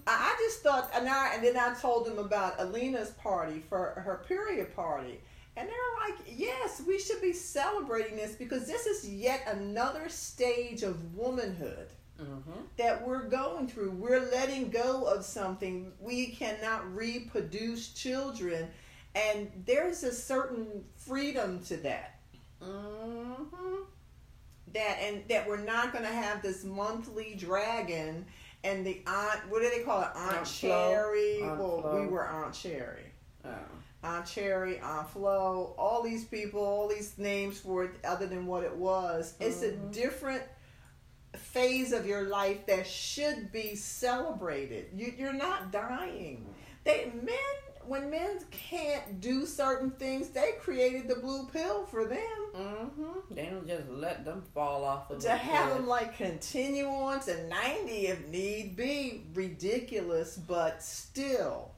[0.07, 4.03] I, I just thought, and I and then I told them about Alina's party for
[4.05, 5.21] her period party,
[5.57, 10.83] and they're like, "Yes, we should be celebrating this because this is yet another stage
[10.83, 11.89] of womanhood."
[12.21, 12.61] Mm-hmm.
[12.77, 13.91] that we're going through.
[13.93, 15.93] We're letting go of something.
[16.01, 18.69] We cannot reproduce children,
[19.15, 22.21] and there's a certain freedom to that.
[22.63, 23.83] Mm-hmm.
[24.73, 28.27] That and that we're not going to have this monthly dragon
[28.65, 29.41] and the aunt.
[29.49, 30.09] What do they call it?
[30.17, 30.47] Aunt, Aunt.
[30.47, 31.43] Cherry.
[31.43, 32.01] Aunt well, Flo.
[32.01, 33.13] we were Aunt Cherry.
[33.45, 33.51] Oh.
[34.03, 38.63] Aunt Cherry, Aunt Flo, all these people, all these names for it other than what
[38.63, 39.35] it was.
[39.41, 39.93] It's a Mhm.
[39.93, 40.43] different
[41.37, 44.87] phase of your life that should be celebrated.
[44.95, 46.47] You, you're not dying.
[46.85, 47.35] They men
[47.87, 53.35] when men can't do certain things, they created the blue pill for them Mm-hmm.
[53.35, 55.79] They don't just let them fall off of to the have cliff.
[55.79, 61.73] them like continue on to 90 if need be ridiculous but still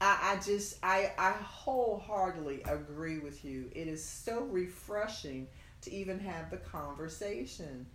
[0.00, 5.46] I, I just I, I wholeheartedly agree with you it is so refreshing
[5.82, 7.86] to even have the conversation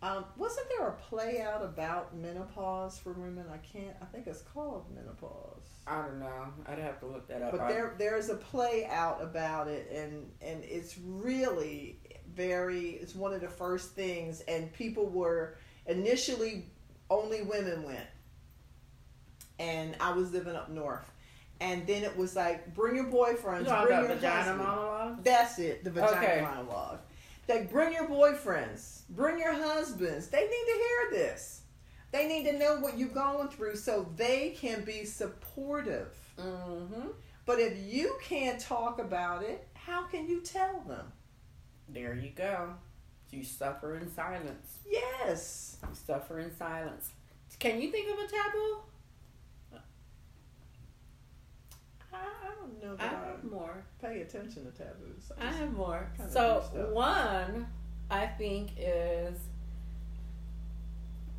[0.00, 4.42] um, wasn't there a play out about menopause for women i can't i think it's
[4.42, 6.52] called menopause I don't know.
[6.66, 7.50] I'd have to look that up.
[7.52, 11.98] but I- there there's a play out about it and and it's really
[12.34, 16.66] very it's one of the first things and people were initially
[17.10, 18.06] only women went
[19.58, 21.10] and i was living up north
[21.60, 24.58] and then it was like bring your boyfriends You talking bring your vagina husband.
[24.58, 25.24] monologue?
[25.24, 26.40] that's it the vagina Okay.
[26.42, 26.98] monologue
[27.48, 31.62] like bring your boyfriends bring your husbands they need to hear this
[32.10, 37.08] they need to know what you're going through so they can be supportive Mm-hmm.
[37.46, 41.10] but if you can't talk about it, how can you tell them?
[41.88, 42.74] There you go.
[43.32, 44.78] You suffer in silence.
[44.88, 45.78] Yes.
[45.82, 47.10] You suffer in silence.
[47.58, 48.76] Can you think of a taboo?
[52.18, 53.84] I, I don't know I that I, have more.
[54.00, 55.30] pay attention to taboos.
[55.38, 56.08] I just- have more.
[56.16, 56.60] kinda So
[56.92, 57.66] one,
[58.10, 59.38] I think is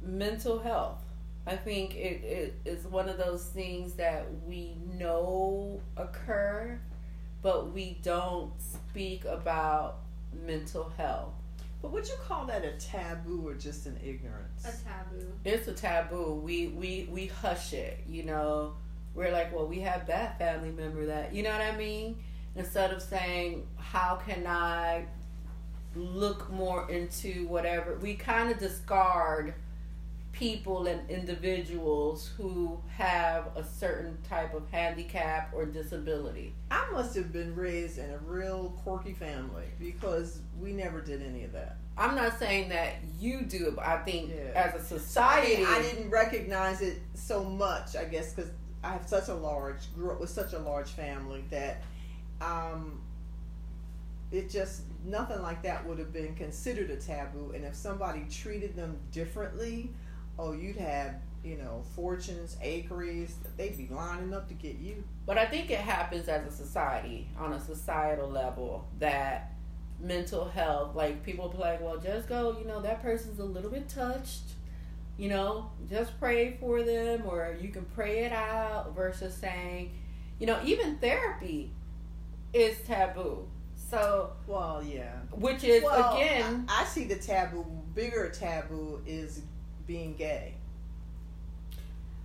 [0.01, 1.01] mental health.
[1.47, 6.79] I think it, it is one of those things that we know occur,
[7.41, 9.99] but we don't speak about
[10.45, 11.33] mental health.
[11.81, 14.65] But would you call that a taboo or just an ignorance?
[14.65, 15.31] A taboo.
[15.45, 16.33] It's a taboo.
[16.43, 18.03] We we we hush it.
[18.07, 18.73] You know,
[19.15, 21.33] we're like, well, we have that family member that.
[21.33, 22.17] You know what I mean?
[22.55, 25.05] Instead of saying, how can I
[25.95, 29.53] look more into whatever, we kind of discard
[30.31, 36.53] people and individuals who have a certain type of handicap or disability.
[36.71, 41.43] I must have been raised in a real quirky family because we never did any
[41.43, 41.77] of that.
[41.97, 44.51] I'm not saying that you do it, but I think Yeah.
[44.55, 48.51] as a society, I, I didn't recognize it so much, I guess, because
[48.83, 51.83] I have such a large, grew up with such a large family that
[52.41, 53.01] um,
[54.31, 57.51] it just, nothing like that would have been considered a taboo.
[57.53, 59.91] And if somebody treated them differently,
[60.37, 65.03] oh, you'd have, you know, fortunes, acres, they'd be lining up to get you.
[65.25, 69.53] But I think it happens as a society, on a societal level, that
[70.01, 73.89] mental health, like people like, well, just go, you know, that person's a little bit
[73.89, 74.43] touched,
[75.19, 79.91] you know, just pray for them, or you can pray it out, versus saying,
[80.39, 81.71] you know, even therapy
[82.53, 83.45] is taboo.
[83.75, 85.11] So, Well, yeah.
[85.31, 89.41] which is Well, again, I, I see the taboo, bigger taboo is
[89.85, 90.53] being gay.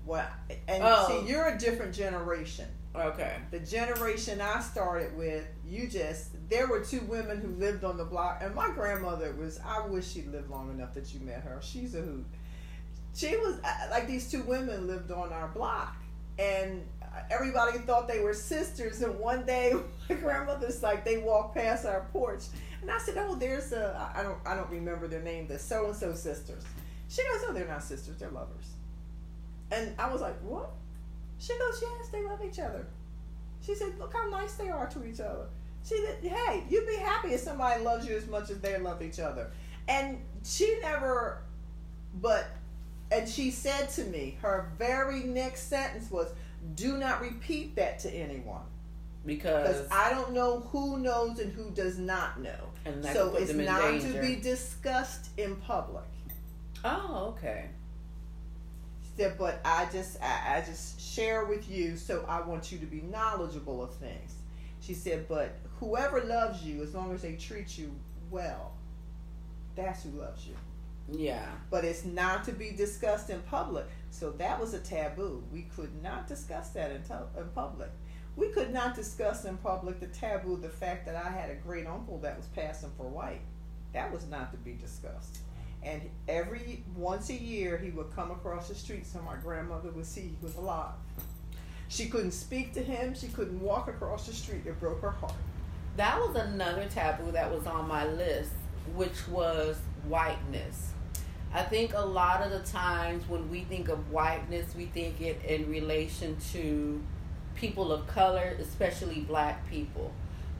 [0.07, 0.28] Well,
[0.68, 1.07] and Oh.
[1.09, 2.68] see, you're a different generation.
[2.95, 3.38] okay.
[3.51, 8.05] The generation I started with, you just there were two women who lived on the
[8.05, 9.59] block, and my grandmother was.
[9.64, 11.59] I wish she lived long enough that you met her.
[11.62, 12.26] She's a hoot.
[13.15, 15.97] She was uh, like these two women lived on our block,
[16.39, 16.83] and
[17.31, 19.03] everybody thought they were sisters.
[19.03, 19.73] And one day,
[20.09, 22.45] my grandmother's like, they walked past our porch,
[22.83, 25.47] and I said, "Oh, there's a I don't I don't remember their name.
[25.47, 26.62] The so and so sisters."
[27.09, 28.19] She goes, "Oh, they're not sisters.
[28.19, 28.67] They're lovers."
[29.71, 30.71] And I was like, "What?"
[31.39, 32.87] She goes, "Yes, they love each other."
[33.65, 35.47] She said, "Look how nice they are to each other."
[35.85, 39.03] She said, "Hey, you'd be happy if somebody loves you as much as they love
[39.03, 39.51] each other."
[39.87, 41.43] And she never,
[42.21, 42.47] but,
[43.15, 46.33] and she said to me, her very next sentence was,
[46.75, 48.62] "Do not repeat that to anyone."
[49.27, 52.69] Because I don't know who knows and who does not know.
[52.85, 54.12] and that So it's not danger.
[54.12, 56.05] to be discussed in public.
[56.85, 57.71] oh, okay.
[59.03, 62.79] She said, but I just I, I just share with you so I want you
[62.79, 64.35] to be knowledgeable of things.
[64.83, 67.95] She said, but whoever loves you, as long as they treat you
[68.31, 68.73] well,
[69.75, 70.55] that's who loves you.
[71.11, 71.47] Yeah.
[71.71, 73.87] But it's not to be discussed in public.
[74.11, 75.43] So that was a taboo.
[75.53, 77.91] We could not discuss that in, to- in public.
[78.37, 81.87] We could not discuss in public the taboo, the fact that I had a great
[81.87, 83.43] uncle that was passing for white.
[83.93, 85.39] That was not to be discussed.
[85.83, 90.07] And every once a year, he would come across the street so my grandmother would
[90.07, 90.95] see he was alive.
[91.89, 93.15] She couldn't speak to him.
[93.15, 94.63] She couldn't walk across the street.
[94.67, 95.35] It broke her heart.
[95.97, 98.51] That was another taboo that was on my list,
[98.97, 99.77] which was
[100.09, 100.93] whiteness.
[101.53, 105.41] I think a lot of the times when we think of whiteness, we think it
[105.45, 107.01] in relation to
[107.55, 110.13] people of color, especially black people.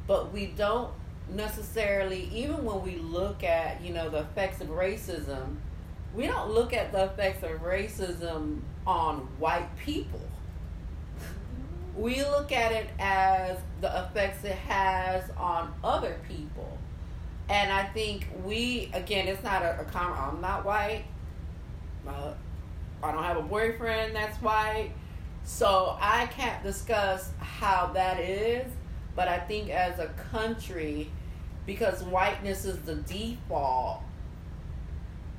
[0.07, 0.93] But we don't
[1.29, 5.57] necessarily, even when we look at, you know, the effects of racism,
[6.15, 10.21] we don't look at the effects of racism on white people
[11.97, 16.79] we look at it as the effects it has on other people.
[17.49, 20.21] And I think we, again, it's not a, a comment.
[20.21, 21.05] I'm not white.
[22.07, 22.33] Uh,
[23.03, 24.91] I don't have a boyfriend that's white.
[25.45, 28.71] So I can't discuss how that is.
[29.15, 31.11] But I think as a country,
[31.67, 34.03] because whiteness is the default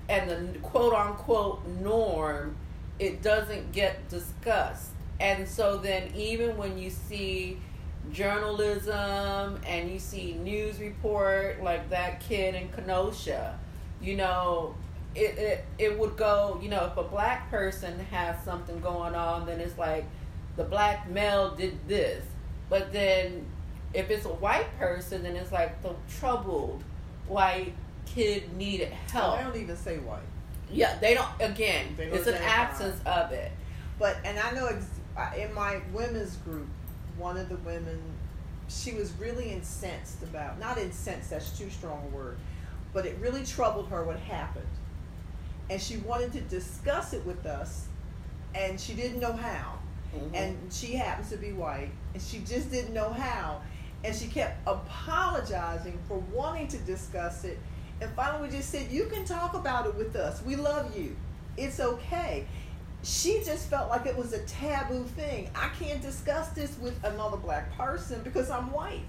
[0.07, 2.55] and the quote unquote norm,
[2.99, 4.91] it doesn't get discussed.
[5.19, 7.57] And so then, even when you see
[8.11, 13.57] journalism and you see news report like that kid in Kenosha,
[14.01, 14.75] you know,
[15.15, 19.45] it, it it would go, you know, if a black person has something going on,
[19.45, 20.05] then it's like
[20.57, 22.23] the black male did this.
[22.69, 23.45] But then
[23.93, 26.83] if it's a white person, then it's like the troubled
[27.27, 27.73] white
[28.05, 29.39] kid needed help.
[29.39, 30.19] I don't even say white.
[30.71, 31.27] Yeah, they don't.
[31.39, 33.51] Again, They don't it's an absence of it.
[33.99, 36.67] But and I know ex- in my women's group,
[37.17, 37.99] one of the women,
[38.67, 41.29] she was really incensed about not incensed.
[41.29, 42.37] That's too strong a word,
[42.93, 44.65] but it really troubled her what happened,
[45.69, 47.87] and she wanted to discuss it with us,
[48.53, 49.79] and she didn't know how.
[50.15, 50.33] Mhm.
[50.33, 53.61] And she happens to be white, and she just didn't know how,
[54.03, 57.59] and she kept apologizing for wanting to discuss it.
[58.01, 60.41] And finally, we just said, "You can talk about it with us.
[60.41, 61.15] We love you.
[61.57, 62.47] It's okay."
[63.05, 65.49] She just felt like it was a taboo thing.
[65.55, 69.05] I can't discuss this with another black person because I'm white.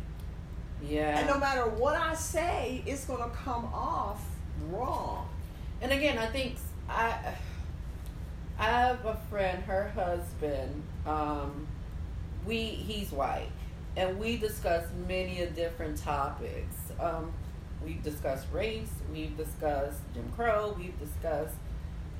[0.82, 1.18] yeah.
[1.18, 4.22] And no matter what I say, it's going to come off
[4.68, 5.28] wrong.
[5.80, 6.56] And again, I think
[6.88, 7.34] I
[8.58, 11.66] I have a friend, her husband, um,
[12.46, 13.50] we he's white,
[13.96, 16.76] and we discuss many of different topics.
[17.00, 17.32] Um,
[17.84, 21.54] we've discussed race, we've discussed Jim Crow, we've discussed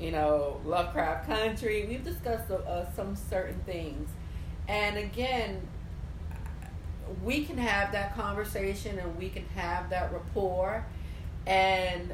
[0.01, 4.09] you know Lovecraft Country, we've discussed uh, some certain things,
[4.69, 5.61] and again.
[7.23, 10.85] We can have that conversation and we can have that rapport,
[11.47, 12.13] and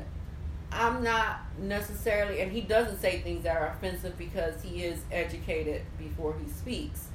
[0.70, 5.82] I'm not necessarily, and he doesn't say things that are offensive because he is educated
[5.98, 7.08] before he speaks.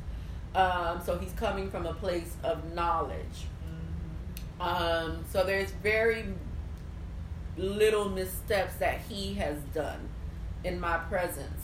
[0.53, 3.45] Um, so he's coming from a place of knowledge.
[4.59, 6.25] Um, so there's very
[7.57, 10.09] little missteps that he has done
[10.67, 11.63] in my presence.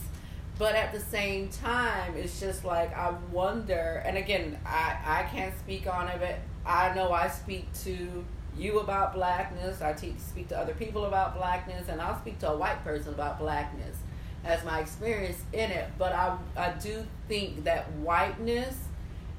[0.58, 5.56] But at the same time, it's just like I wonder, and again, I, I can't
[5.58, 6.20] speak on it.
[6.20, 8.24] but I know I speak to
[8.56, 9.82] you about blackness.
[9.82, 13.12] I te- speak to other people about blackness, and I'll speak to a white person
[13.14, 13.96] about blackness
[14.44, 15.90] as my experience in it.
[15.98, 18.76] But I, I do think that whiteness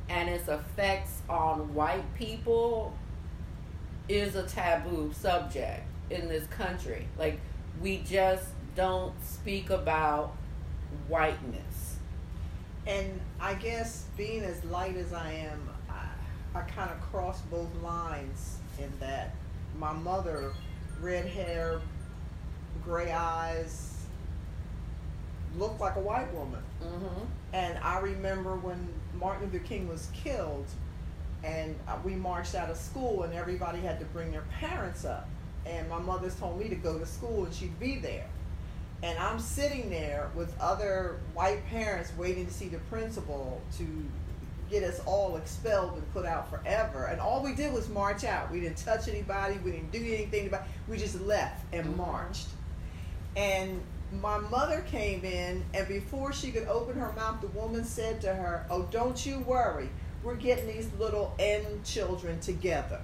[0.10, 2.94] and its effects on white people
[4.10, 7.08] is a taboo subject in this country.
[7.18, 7.40] Like,
[7.82, 10.36] we just don't speak about
[11.08, 11.98] whiteness.
[12.86, 17.70] And I guess being as light as I am, I, I kind of cross both
[17.82, 19.34] lines in that
[19.78, 20.54] my mother,
[21.02, 21.82] red hair,
[22.84, 24.06] gray eyes,
[25.58, 26.62] looked like a white woman.
[26.84, 27.26] Mm-hmm.
[27.54, 28.88] And I remember when
[29.20, 30.66] Martin Luther King was killed,
[31.44, 35.28] and uh, we marched out of school, and everybody had to bring their parents up.
[35.66, 38.28] And my mother's told me to go to school, and she'd be there.
[39.06, 43.86] And I'm sitting there with other white parents waiting to see the principal to
[44.72, 47.06] get us all expelled and put out forever.
[47.06, 48.52] And all we did was march out.
[48.52, 49.60] We didn't touch anybody.
[49.64, 50.64] We didn't do anything about.
[50.88, 51.98] We just left and Mhm.
[51.98, 52.48] marched.
[53.36, 58.22] And my mother came in, and before she could open her mouth, the woman said
[58.22, 59.92] to her, "Oh, don't you worry.
[60.24, 63.02] We're getting these little N children together.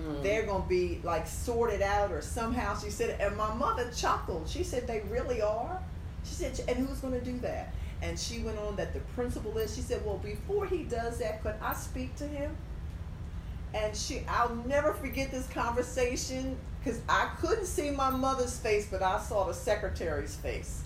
[0.00, 0.22] Mm.
[0.22, 4.48] They're gonna be like sorted out, or somehow." She said, and my mother chuckled.
[4.48, 5.80] She said, "They really are."
[6.24, 9.74] She said, "And who's gonna do that?" And she went on that the principal is.
[9.74, 12.56] She said, "Well, before he does that, could I speak to him?"
[13.74, 19.02] And she, I'll never forget this conversation because I couldn't see my mother's face, but
[19.02, 20.82] I saw the secretary's face.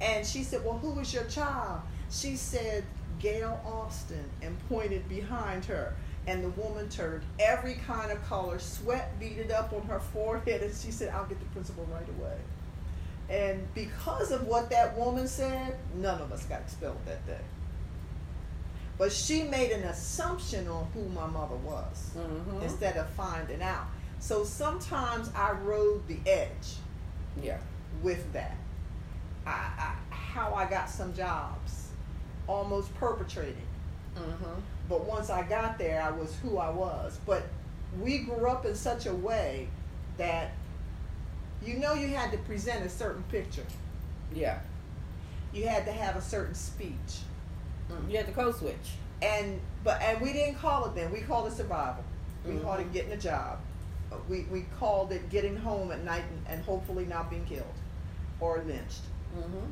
[0.00, 1.80] And she said, "Well, who is your child?"
[2.10, 2.84] She said,
[3.18, 5.94] "Gail Austin," and pointed behind her.
[6.30, 10.72] And the woman turned every kind of color, sweat beaded up on her forehead, and
[10.72, 12.36] she said, "I'll get the principal right away."
[13.28, 17.40] And because of what that woman said, none of us got expelled that day.
[18.96, 22.62] But she made an assumption on who my mother was Mhm.
[22.62, 23.86] instead of finding out.
[24.20, 26.76] So sometimes I rode the edge
[27.42, 27.58] Yeah.
[28.02, 28.56] with that.
[29.46, 29.50] I,
[30.10, 31.88] I, how I got some jobs,
[32.46, 33.66] almost perpetrating.
[34.14, 34.60] Mm-hmm.
[34.90, 37.18] But once I got there, I was who I was.
[37.24, 37.44] But
[38.02, 39.68] we grew up in such a way
[40.18, 40.50] that
[41.64, 43.64] you know you had to present a certain picture.
[44.34, 44.58] Yeah.
[45.52, 47.20] You had to have a certain speech.
[47.90, 48.10] Mm.
[48.10, 48.74] You had to code switch.
[49.22, 51.12] And but and we didn't call it then.
[51.12, 52.04] We called it survival.
[52.44, 52.62] We Mhm.
[52.62, 53.58] called it getting a job.
[54.28, 57.78] We we called it getting home at night and, and hopefully not being killed
[58.40, 59.02] or lynched.
[59.38, 59.66] Mm-hmm.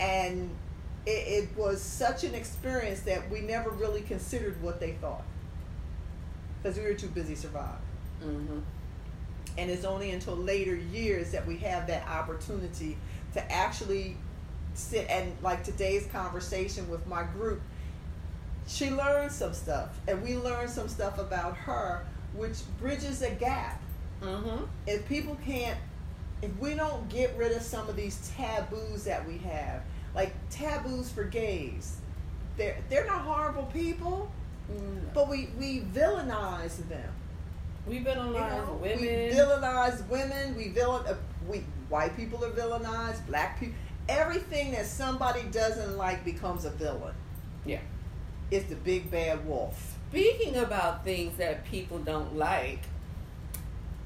[0.00, 0.50] And
[1.06, 5.24] it, it was such an experience that we never really considered what they thought
[6.62, 7.76] because we were too busy surviving.
[8.22, 8.58] Mm-hmm.
[9.56, 12.96] And it's only until later years that we have that opportunity
[13.34, 14.16] to actually
[14.72, 17.60] sit and like today's conversation with my group.
[18.66, 23.80] She learned some stuff, and we learned some stuff about her, which bridges a gap.
[24.22, 24.64] Mm-hmm.
[24.86, 25.78] If people can't,
[26.40, 29.82] if we don't get rid of some of these taboos that we have,
[30.14, 31.96] like taboos for gays,
[32.56, 34.30] they're they're not horrible people,
[35.12, 37.12] but we we villainize them.
[37.86, 38.98] We You villainize know, women.
[39.00, 40.56] We villainize women.
[40.56, 41.04] We villain.
[41.06, 41.16] Uh,
[41.48, 41.58] we
[41.88, 43.26] white people are villainized.
[43.26, 43.74] Black people.
[44.08, 47.14] Everything that somebody doesn't like becomes a villain.
[47.64, 47.80] Yeah.
[48.50, 49.96] It's the big bad wolf.
[50.10, 52.80] Speaking about things that people don't like,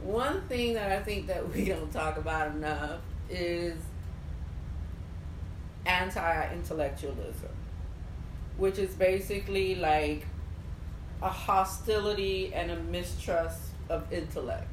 [0.00, 3.76] one thing that I think that we don't talk about enough is
[5.88, 7.50] anti-intellectualism,
[8.56, 10.26] which is basically like
[11.22, 14.68] a hostility and a mistrust of intellect.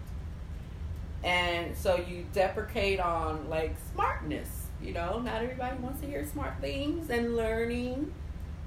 [1.23, 6.55] And so you deprecate on like smartness, you know, not everybody wants to hear smart
[6.61, 8.13] things and learning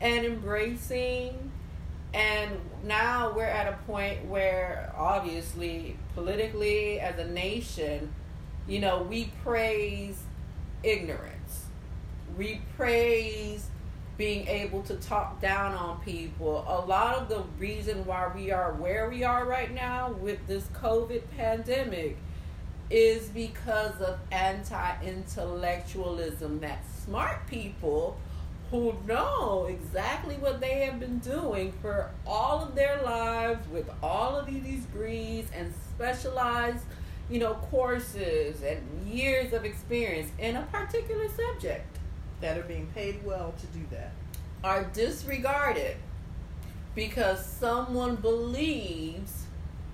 [0.01, 1.53] and embracing
[2.15, 8.15] and now we're at a point where obviously politically as a nation
[8.67, 10.23] You know, we praise
[10.83, 11.38] ignorance.
[12.39, 13.67] We praise
[14.17, 16.65] being able to talk down on people.
[16.69, 20.65] A lot of the reason why we are where we are right now with this
[20.69, 22.17] COVID pandemic
[22.91, 28.17] is because of anti intellectualism that smart people
[28.71, 34.37] who know exactly what they have been doing for all of their lives with all
[34.37, 36.85] of these degrees and specialized
[37.29, 41.98] you know courses and years of experience in a particular subject
[42.41, 44.13] that are being paid well to do that
[44.65, 45.97] are disregarded
[46.95, 49.45] because someone believes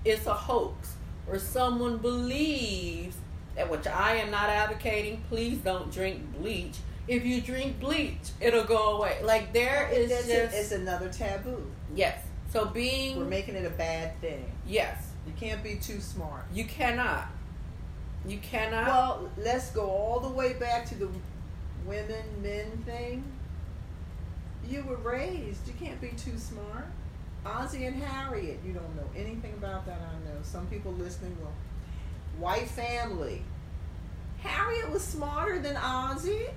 [0.03, 0.95] it's a hoax
[1.27, 3.15] or someone believes
[3.55, 6.75] that which I am not advocating please don't drink bleach
[7.07, 9.19] if you drink bleach, it'll go away.
[9.23, 11.63] Like there is it's, just it's another taboo.
[11.93, 12.19] Yes.
[12.51, 14.51] So being we're making it a bad thing.
[14.65, 15.11] Yes.
[15.27, 16.45] You can't be too smart.
[16.53, 17.27] You cannot.
[18.27, 18.87] You cannot.
[18.87, 21.09] Well, let's go all the way back to the
[21.85, 23.23] women men thing.
[24.67, 25.67] You were raised.
[25.67, 26.87] You can't be too smart.
[27.45, 28.59] Ozzie and Harriet.
[28.65, 29.99] You don't know anything about that.
[29.99, 30.39] I know.
[30.41, 31.53] Some people listening will.
[32.39, 33.43] White family.
[34.39, 36.47] Harriet was smarter than Ozzie.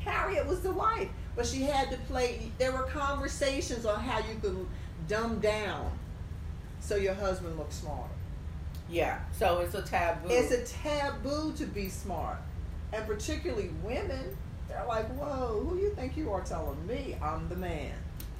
[0.00, 2.50] Harriet was the wife, but she had to play.
[2.58, 4.66] There were conversations on how you could
[5.08, 5.90] dumb down
[6.80, 8.10] so your husband looks smarter.
[8.90, 10.28] Yeah, so it's a taboo.
[10.28, 12.38] It's a taboo to be smart,
[12.92, 14.36] and particularly women.
[14.68, 17.94] They're like, "Whoa, who you think you are telling me I'm the man?"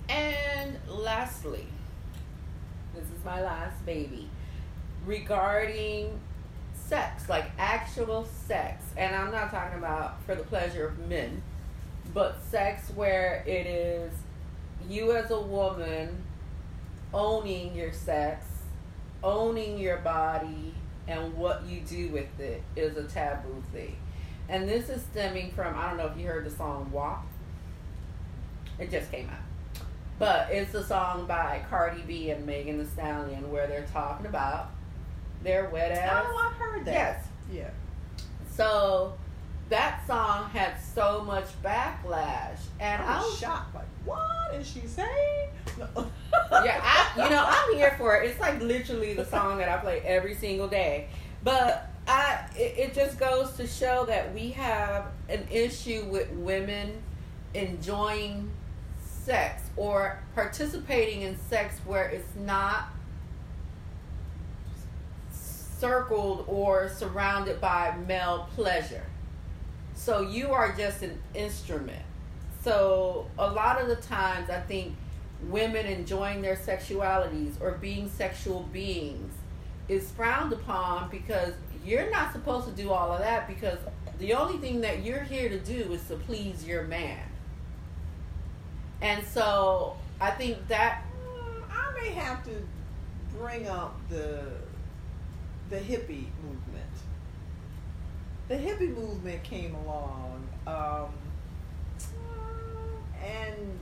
[0.09, 1.67] And lastly,
[2.95, 4.29] this is my last baby
[5.05, 6.21] regarding
[6.75, 11.43] sex, like actual sex, and I'm not talking about for the pleasure of men
[12.15, 14.13] but sex where it is
[14.89, 16.23] you as a woman
[17.15, 18.47] owning your sex,
[19.23, 20.75] owning your body,
[21.07, 23.97] and what you do with it is a taboo thing.
[24.49, 27.25] And this is stemming from I don't know if you heard the song WAP.
[28.79, 29.83] It just came out.
[30.19, 34.71] But it's a song by Cardi B and Megan Thee Stallion where they're talking about
[35.43, 36.25] their wet ass.
[36.27, 36.93] Oh, I've heard that.
[36.93, 37.27] Yes.
[37.51, 37.71] Yeah.
[38.51, 39.15] So
[39.69, 43.75] that song had so much backlash, and I was, I was shocked.
[43.75, 45.49] Like, what is she saying?
[46.53, 48.31] yeah, I, you know, I'm here for it.
[48.31, 51.09] It's like literally the song that I play every single day.
[51.43, 57.03] But I, it, it just goes to show that we have an issue with women
[57.55, 58.51] enjoying
[59.01, 62.89] sex or participating in sex where it's not
[65.31, 69.05] circled or surrounded by male pleasure.
[69.95, 72.03] So you are just an instrument.
[72.63, 74.95] So a lot of the times, I think
[75.49, 79.33] women enjoying their sexualities or being sexual beings
[79.89, 81.55] is frowned upon because
[81.85, 83.79] you're not supposed to do all of that because
[84.19, 87.21] the only thing that you're here to do is to please your man.
[89.01, 92.51] And so I think that mm, I may have to
[93.37, 94.45] bring up the
[95.71, 96.83] the hippie movement
[98.53, 101.09] the hippie movement came along, um,
[103.25, 103.79] and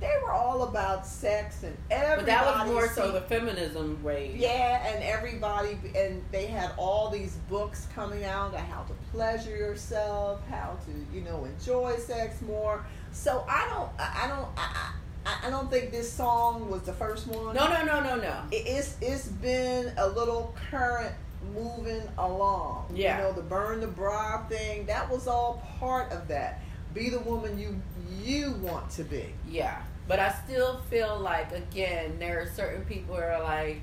[0.00, 2.20] they were all about sex and everybody.
[2.20, 4.36] But that was more so the feminism wave.
[4.36, 9.56] Yeah, and everybody, and they had all these books coming out on how to pleasure
[9.56, 12.84] yourself, how to, you know, enjoy sex more.
[13.12, 14.90] So I don't, I don't, I,
[15.26, 17.54] I, I don't think this song was the first one.
[17.54, 18.42] No, no, no, no, no.
[18.52, 21.14] It's it's been a little current
[21.54, 22.92] moving along.
[22.94, 23.16] Yeah.
[23.16, 26.60] You know, the burn the bra thing, that was all part of that.
[26.94, 27.80] Be the woman you
[28.22, 29.34] you want to be.
[29.48, 29.82] Yeah.
[30.06, 33.80] But I still feel like again, there are certain people who are like,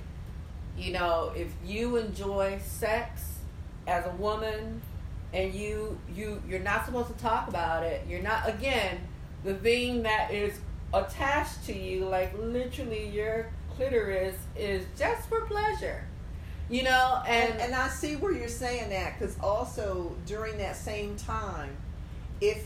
[0.78, 3.40] you know, if you enjoy sex
[3.88, 4.82] as a woman
[5.34, 9.00] and you you you're not supposed to talk about it, you're not again,
[9.44, 10.60] the thing that is
[10.94, 16.06] attached to you, like literally your clitoris is just for pleasure
[16.72, 20.76] you know and and, and i see where you're saying that because also during that
[20.76, 21.76] same time
[22.40, 22.66] if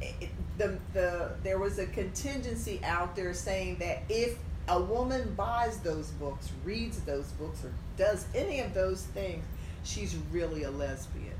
[0.00, 0.28] it,
[0.58, 4.38] the the there was a contingency out there saying that if
[4.68, 9.44] a woman buys those books reads those books or does any of those things
[9.84, 11.32] she's really a lesbian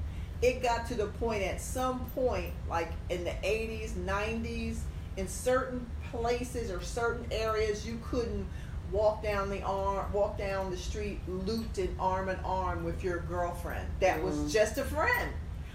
[0.42, 4.78] it got to the point at some point like in the 80s 90s
[5.16, 8.46] in certain places or certain areas you couldn't
[8.92, 13.86] walk down the arm, walk down the street, looped arm in arm with your girlfriend.
[14.00, 14.26] That mm-hmm.
[14.26, 15.32] was just a friend,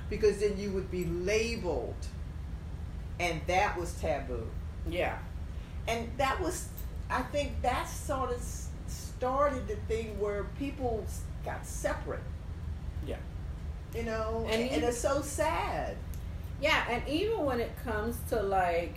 [0.10, 1.96] because then you would be labeled,
[3.22, 4.48] and that was taboo.
[4.90, 5.18] Yeah,
[5.88, 6.68] and that was,
[7.10, 8.42] I think that sort of
[8.88, 11.06] started the thing where people
[11.46, 12.24] got separate.
[13.06, 13.18] Yeah.
[13.96, 15.96] You know, And and, even- it's so sad.
[16.62, 18.96] Yeah, and even when it comes to like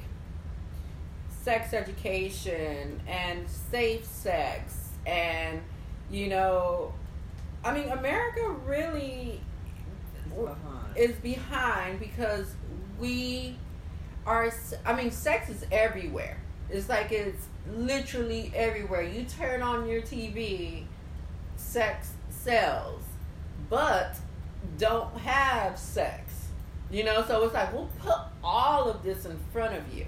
[1.42, 5.60] sex education and safe sex and
[6.10, 6.92] you know
[7.62, 9.40] I mean America really
[10.26, 10.96] It's behind.
[10.96, 12.54] is behind because
[12.98, 13.56] we
[14.26, 14.52] are
[14.84, 16.38] I mean sex is everywhere.
[16.70, 19.02] It's like it's literally everywhere.
[19.02, 20.84] You turn on your TV,
[21.56, 23.02] sex sells,
[23.68, 24.16] but
[24.78, 26.48] don't have sex.
[26.90, 30.06] You know, so it's like we'll put all of this in front of you.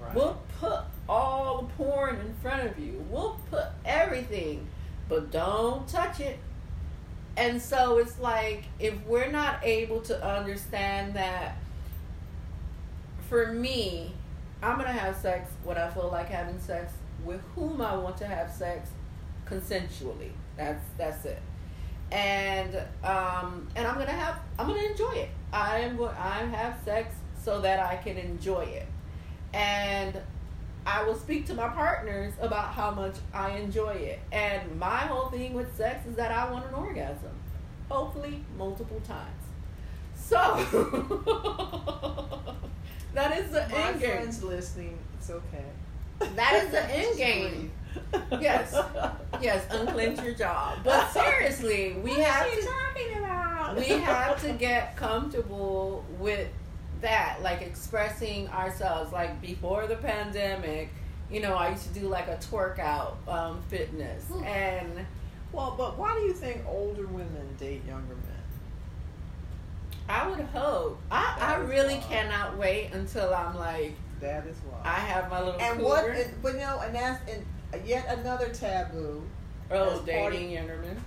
[0.00, 0.14] Right.
[0.14, 3.04] We'll put all the porn in front of you.
[3.08, 4.66] We'll put everything,
[5.08, 6.38] but don't touch it.
[7.36, 11.56] And so it's like if we're not able to understand that
[13.32, 14.12] for me,
[14.62, 16.92] I'm gonna have sex when I feel like having sex
[17.24, 18.90] with whom I want to have sex
[19.46, 20.32] consensually.
[20.58, 21.40] That's that's it.
[22.10, 25.30] And um and I'm gonna have I'm gonna enjoy it.
[25.50, 28.86] I am going I have sex so that I can enjoy it.
[29.54, 30.20] And
[30.84, 34.20] I will speak to my partners about how much I enjoy it.
[34.30, 37.32] And my whole thing with sex is that I want an orgasm.
[37.88, 39.30] Hopefully multiple times.
[40.14, 41.08] So
[43.14, 44.10] that is the My end game.
[44.10, 45.64] friends listening, it's okay.
[46.36, 47.70] That is the end game.
[48.40, 48.74] Yes.
[49.40, 50.78] Yes, unclench your jaw.
[50.84, 53.76] But seriously, we have to talking about?
[53.76, 56.46] we have to get comfortable with
[57.00, 59.12] that, like expressing ourselves.
[59.12, 60.90] Like before the pandemic,
[61.28, 64.44] you know, I used to do like a twerk out um, fitness, Hmm.
[64.44, 65.06] and
[65.50, 68.31] Well, but why do you think older women date younger men?
[70.08, 70.98] I would hope.
[71.10, 72.08] I, I really wild.
[72.08, 74.80] cannot wait until I'm like That is why.
[74.84, 75.84] I have my little and cougar.
[75.84, 76.42] what?
[76.42, 79.22] But you know, and that's and yet another taboo.
[79.70, 81.02] oh, dating men.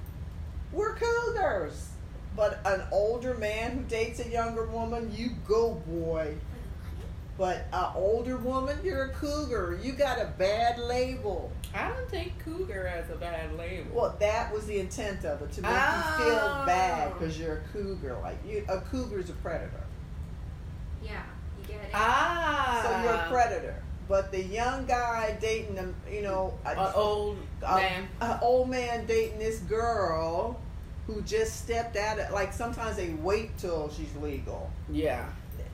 [0.72, 1.90] We're cougars.
[2.36, 6.36] But an older man who dates a younger woman, you go, boy.
[7.38, 9.78] But an older woman, you're a cougar.
[9.84, 11.52] You got a bad label.
[11.74, 13.94] I don't think cougar as a bad label.
[13.94, 16.16] Well, that was the intent of it to make you Oh.
[16.18, 18.18] feel bad because you're a cougar.
[18.24, 19.84] Like you, a cougar's a predator.
[21.04, 21.24] Yeah,
[21.60, 21.90] you get it.
[21.94, 23.76] ah, So you're a predator.
[24.08, 28.08] But the young guy dating them, you know, a, An old a- man.
[28.22, 30.58] a old man dating this girl
[31.08, 32.18] who just stepped out.
[32.20, 34.72] Of, like sometimes they wait till she's legal.
[34.90, 35.26] Yeah.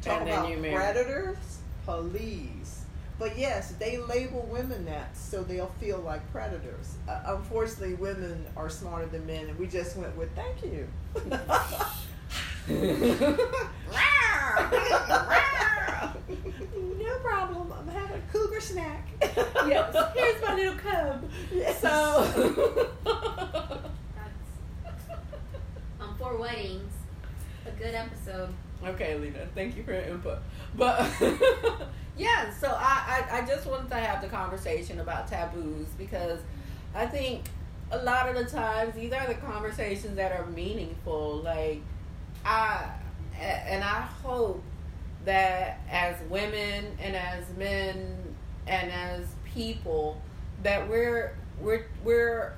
[0.02, 0.76] Talk And then about you marry.
[0.76, 1.38] predators,
[1.86, 2.82] police.
[3.20, 6.96] But yes, they label women that so they'll feel like predators.
[7.08, 10.88] Uh, unfortunately, women are smarter than men, and we just went with thank you.
[16.98, 17.72] no problem.
[17.78, 19.08] I'm having a cougar snack.
[19.22, 19.96] yes.
[20.16, 21.30] Here's my little cub.
[21.54, 21.80] Yes.
[21.80, 22.26] So.
[24.16, 25.20] That's
[26.00, 26.92] um, for weddings.
[27.68, 28.54] A good episode.
[28.86, 29.48] Okay, Lena.
[29.56, 30.40] Thank you for your input.
[30.76, 31.10] But
[32.18, 36.40] yeah, so I, I I just wanted to have the conversation about taboos because
[36.94, 37.44] I think
[37.92, 41.42] a lot of the times these are the conversations that are meaningful.
[41.44, 41.82] Like
[42.46, 42.90] I
[43.40, 44.64] and I hope
[45.26, 48.18] that as women and as men
[48.68, 50.22] and as people
[50.64, 52.54] that we're we're we're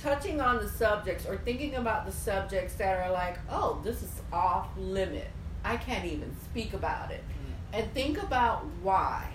[0.00, 4.22] touching on the subjects or thinking about the subjects that are like, oh, this is
[4.32, 5.28] off limit.
[5.64, 7.22] I can't even speak about it.
[7.22, 7.78] Mm.
[7.78, 9.28] And think about why.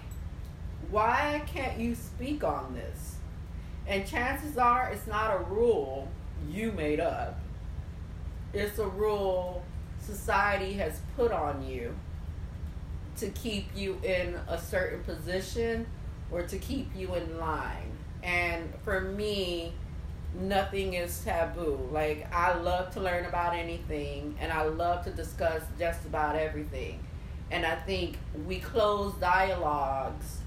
[0.90, 3.16] Why can't you speak on this?
[3.88, 6.08] And chances are it's not a rule
[6.50, 7.40] you made up.
[8.54, 9.64] It's a rule
[10.00, 11.96] society has put on you
[13.18, 15.86] to keep you in a certain position
[16.32, 17.92] or to keep you in line.
[18.24, 19.74] And for me,
[20.40, 21.80] nothing is taboo.
[21.92, 27.00] Like I love to learn about anything and I love to discuss just about everything.
[27.52, 30.40] And I think we close dialogues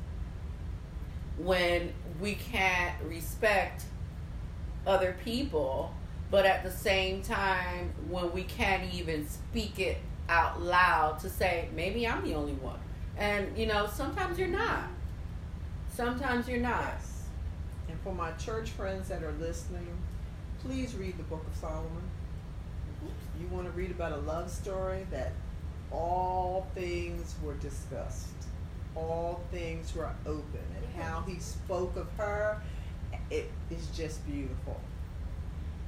[1.39, 3.85] when we can't respect
[4.87, 5.95] other people,
[6.31, 11.69] but at the same time when we can't even speak it out loud to say
[11.75, 12.79] maybe I'm the only one.
[13.17, 14.85] And you know, sometimes you're not.
[15.93, 16.95] Sometimes you're not.
[16.95, 17.18] Yes.
[17.89, 19.97] And for my church friends that are listening,
[20.63, 22.03] please read the Book of Solomon.
[23.41, 25.33] You want to read about a love story that
[25.91, 28.27] all things were discussed,
[28.95, 32.61] all things were open, and how he spoke of her,
[33.31, 34.81] it is just beautiful.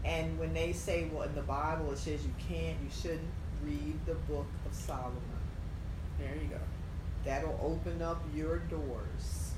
[0.04, 3.20] And when they say, well, in the Bible it says you can't, you shouldn't
[3.64, 5.20] read the Book of Solomon.
[6.18, 6.60] There you go.
[7.24, 9.52] That'll open up your doors.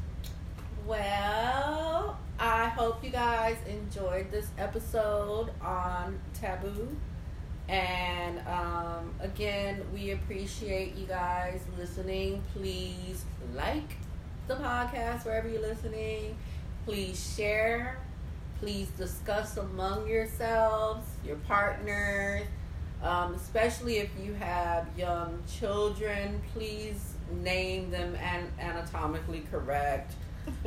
[0.87, 6.89] Well, I hope you guys enjoyed this episode on taboo.
[7.69, 12.43] And um, again, we appreciate you guys listening.
[12.53, 13.25] Please
[13.55, 13.97] like
[14.49, 16.37] the podcast wherever you're listening.
[16.85, 18.01] Please share.
[18.59, 22.45] Please discuss among yourselves, your partners,
[23.05, 26.43] um, especially if you have young children.
[26.53, 30.15] Please name them an- anatomically correct.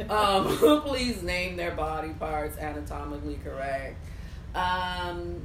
[0.09, 3.97] Um, please name their body parts anatomically correct.
[4.53, 5.41] Um,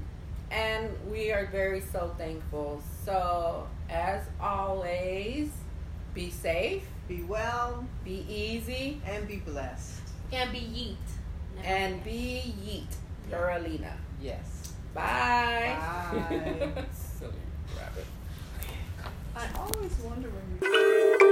[0.50, 2.82] and we are very so thankful.
[3.04, 5.50] So, as always,
[6.14, 10.00] be safe, Be well be easy, and be blessed.
[10.32, 10.96] And be yeet.
[11.56, 12.04] Never and forget.
[12.04, 13.96] be yeet, Carolina.
[14.20, 14.72] Yes.
[14.94, 15.76] Bye.
[15.78, 16.84] Bye.
[16.92, 17.32] Silly
[17.76, 18.06] rabbit.
[19.36, 21.26] I always wonder when you.